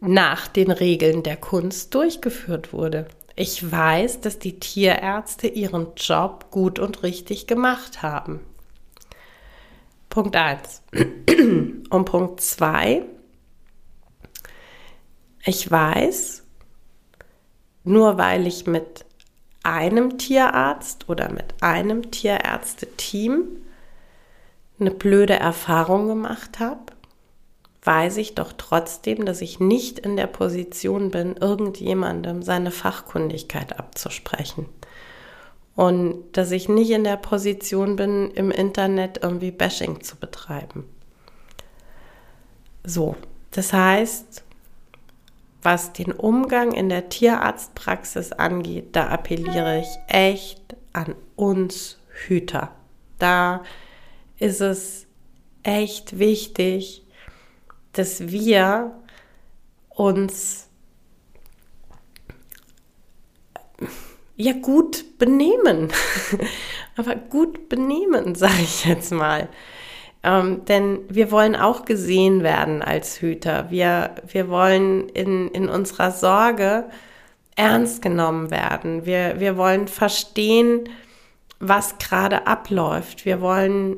nach 0.00 0.48
den 0.48 0.70
Regeln 0.70 1.22
der 1.22 1.36
Kunst 1.36 1.94
durchgeführt 1.94 2.72
wurde. 2.72 3.06
Ich 3.36 3.70
weiß, 3.70 4.20
dass 4.20 4.38
die 4.38 4.58
Tierärzte 4.60 5.46
ihren 5.46 5.94
Job 5.96 6.50
gut 6.50 6.78
und 6.78 7.02
richtig 7.02 7.46
gemacht 7.46 8.02
haben. 8.02 8.40
Punkt 10.10 10.36
1. 10.36 10.82
Und 11.90 12.04
Punkt 12.04 12.40
2. 12.40 13.04
Ich 15.44 15.70
weiß, 15.70 16.44
nur 17.84 18.18
weil 18.18 18.46
ich 18.46 18.66
mit 18.66 19.04
einem 19.62 20.18
Tierarzt 20.18 21.08
oder 21.08 21.30
mit 21.30 21.54
einem 21.60 22.10
Tierärzteteam 22.10 23.44
eine 24.78 24.90
blöde 24.90 25.34
Erfahrung 25.34 26.08
gemacht 26.08 26.58
habe, 26.58 26.80
weiß 27.82 28.18
ich 28.18 28.34
doch 28.34 28.52
trotzdem, 28.56 29.24
dass 29.24 29.40
ich 29.40 29.60
nicht 29.60 29.98
in 29.98 30.16
der 30.16 30.26
Position 30.26 31.10
bin, 31.10 31.36
irgendjemandem 31.36 32.42
seine 32.42 32.70
Fachkundigkeit 32.70 33.78
abzusprechen. 33.78 34.66
Und 35.76 36.24
dass 36.32 36.50
ich 36.50 36.68
nicht 36.68 36.90
in 36.90 37.04
der 37.04 37.16
Position 37.16 37.96
bin, 37.96 38.30
im 38.32 38.50
Internet 38.50 39.20
irgendwie 39.22 39.50
Bashing 39.50 40.02
zu 40.02 40.16
betreiben. 40.16 40.84
So, 42.84 43.16
das 43.52 43.72
heißt, 43.72 44.42
was 45.62 45.92
den 45.92 46.12
Umgang 46.12 46.72
in 46.72 46.88
der 46.88 47.08
Tierarztpraxis 47.08 48.32
angeht, 48.32 48.96
da 48.96 49.08
appelliere 49.08 49.80
ich 49.80 49.88
echt 50.08 50.76
an 50.92 51.14
uns 51.36 51.98
Hüter. 52.26 52.74
da 53.18 53.62
ist 54.38 54.60
es 54.60 55.06
echt 55.62 56.18
wichtig, 56.18 57.04
dass 57.92 58.28
wir 58.28 58.92
uns 59.90 60.68
ja 64.36 64.52
gut 64.54 65.18
benehmen. 65.18 65.92
Aber 66.96 67.14
gut 67.14 67.68
benehmen, 67.68 68.34
sage 68.34 68.62
ich 68.62 68.86
jetzt 68.86 69.12
mal. 69.12 69.48
Ähm, 70.22 70.64
denn 70.66 71.00
wir 71.08 71.30
wollen 71.30 71.56
auch 71.56 71.84
gesehen 71.84 72.42
werden 72.42 72.82
als 72.82 73.20
Hüter. 73.20 73.70
Wir, 73.70 74.16
wir 74.26 74.48
wollen 74.48 75.08
in, 75.08 75.48
in 75.48 75.68
unserer 75.68 76.10
Sorge 76.10 76.84
ernst 77.56 78.02
genommen 78.02 78.50
werden. 78.50 79.06
Wir, 79.06 79.40
wir 79.40 79.56
wollen 79.56 79.88
verstehen, 79.88 80.88
was 81.58 81.98
gerade 81.98 82.46
abläuft. 82.46 83.24
Wir 83.24 83.40
wollen 83.40 83.96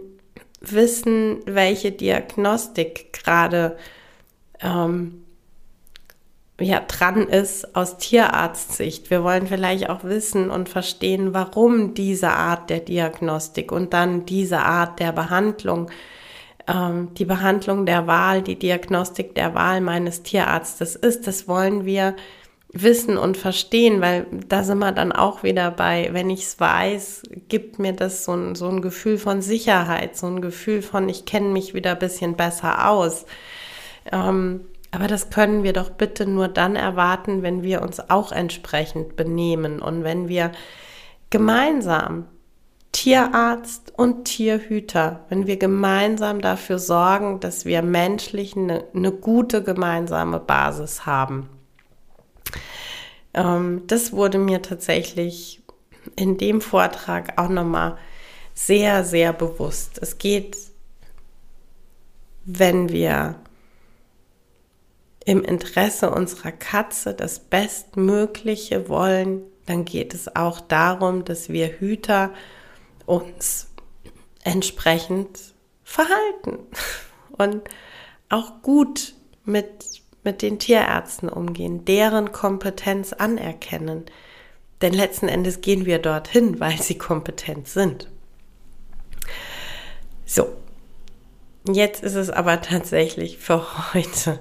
wissen, 0.60 1.40
welche 1.46 1.90
Diagnostik 1.90 3.12
gerade 3.12 3.76
ähm, 4.60 5.21
ja, 6.62 6.80
dran 6.80 7.28
ist 7.28 7.74
aus 7.76 7.98
Tierarztsicht. 7.98 9.10
Wir 9.10 9.24
wollen 9.24 9.46
vielleicht 9.46 9.90
auch 9.90 10.04
wissen 10.04 10.50
und 10.50 10.68
verstehen, 10.68 11.34
warum 11.34 11.94
diese 11.94 12.30
Art 12.30 12.70
der 12.70 12.80
Diagnostik 12.80 13.72
und 13.72 13.92
dann 13.92 14.26
diese 14.26 14.60
Art 14.60 15.00
der 15.00 15.12
Behandlung, 15.12 15.90
ähm, 16.66 17.14
die 17.14 17.24
Behandlung 17.24 17.86
der 17.86 18.06
Wahl, 18.06 18.42
die 18.42 18.58
Diagnostik 18.58 19.34
der 19.34 19.54
Wahl 19.54 19.80
meines 19.80 20.22
Tierarztes 20.22 20.96
ist. 20.96 21.26
Das 21.26 21.48
wollen 21.48 21.84
wir 21.84 22.16
wissen 22.72 23.18
und 23.18 23.36
verstehen, 23.36 24.00
weil 24.00 24.26
da 24.48 24.64
sind 24.64 24.78
wir 24.78 24.92
dann 24.92 25.12
auch 25.12 25.42
wieder 25.42 25.70
bei, 25.70 26.08
wenn 26.12 26.30
ich 26.30 26.44
es 26.44 26.58
weiß, 26.58 27.22
gibt 27.48 27.78
mir 27.78 27.92
das 27.92 28.24
so 28.24 28.32
ein, 28.32 28.54
so 28.54 28.68
ein 28.68 28.80
Gefühl 28.80 29.18
von 29.18 29.42
Sicherheit, 29.42 30.16
so 30.16 30.26
ein 30.26 30.40
Gefühl 30.40 30.80
von, 30.80 31.08
ich 31.08 31.26
kenne 31.26 31.48
mich 31.48 31.74
wieder 31.74 31.92
ein 31.92 31.98
bisschen 31.98 32.34
besser 32.34 32.88
aus. 32.88 33.26
Ähm, 34.10 34.62
aber 34.92 35.06
das 35.06 35.30
können 35.30 35.62
wir 35.62 35.72
doch 35.72 35.90
bitte 35.90 36.26
nur 36.26 36.48
dann 36.48 36.76
erwarten, 36.76 37.42
wenn 37.42 37.62
wir 37.62 37.82
uns 37.82 37.98
auch 38.10 38.30
entsprechend 38.30 39.16
benehmen 39.16 39.80
und 39.80 40.04
wenn 40.04 40.28
wir 40.28 40.52
gemeinsam 41.30 42.26
Tierarzt 42.92 43.94
und 43.96 44.26
Tierhüter, 44.26 45.24
wenn 45.30 45.46
wir 45.46 45.56
gemeinsam 45.56 46.42
dafür 46.42 46.78
sorgen, 46.78 47.40
dass 47.40 47.64
wir 47.64 47.80
menschlich 47.80 48.54
eine, 48.54 48.84
eine 48.94 49.12
gute 49.12 49.62
gemeinsame 49.62 50.38
Basis 50.38 51.06
haben. 51.06 51.48
Ähm, 53.32 53.84
das 53.86 54.12
wurde 54.12 54.38
mir 54.38 54.60
tatsächlich 54.60 55.62
in 56.16 56.36
dem 56.36 56.60
Vortrag 56.60 57.40
auch 57.40 57.48
nochmal 57.48 57.96
sehr, 58.52 59.04
sehr 59.04 59.32
bewusst. 59.32 59.98
Es 60.02 60.18
geht, 60.18 60.58
wenn 62.44 62.90
wir 62.90 63.36
im 65.24 65.42
Interesse 65.42 66.10
unserer 66.10 66.52
Katze 66.52 67.14
das 67.14 67.38
Bestmögliche 67.38 68.88
wollen, 68.88 69.42
dann 69.66 69.84
geht 69.84 70.14
es 70.14 70.34
auch 70.34 70.60
darum, 70.60 71.24
dass 71.24 71.48
wir 71.48 71.78
Hüter 71.78 72.32
uns 73.06 73.68
entsprechend 74.44 75.38
verhalten 75.84 76.58
und 77.38 77.62
auch 78.28 78.62
gut 78.62 79.14
mit, 79.44 80.02
mit 80.24 80.42
den 80.42 80.58
Tierärzten 80.58 81.28
umgehen, 81.28 81.84
deren 81.84 82.32
Kompetenz 82.32 83.12
anerkennen. 83.12 84.06
Denn 84.80 84.92
letzten 84.92 85.28
Endes 85.28 85.60
gehen 85.60 85.86
wir 85.86 86.00
dorthin, 86.00 86.58
weil 86.58 86.80
sie 86.80 86.98
kompetent 86.98 87.68
sind. 87.68 88.08
So, 90.26 90.48
jetzt 91.68 92.02
ist 92.02 92.14
es 92.14 92.30
aber 92.30 92.62
tatsächlich 92.62 93.38
für 93.38 93.92
heute 93.94 94.40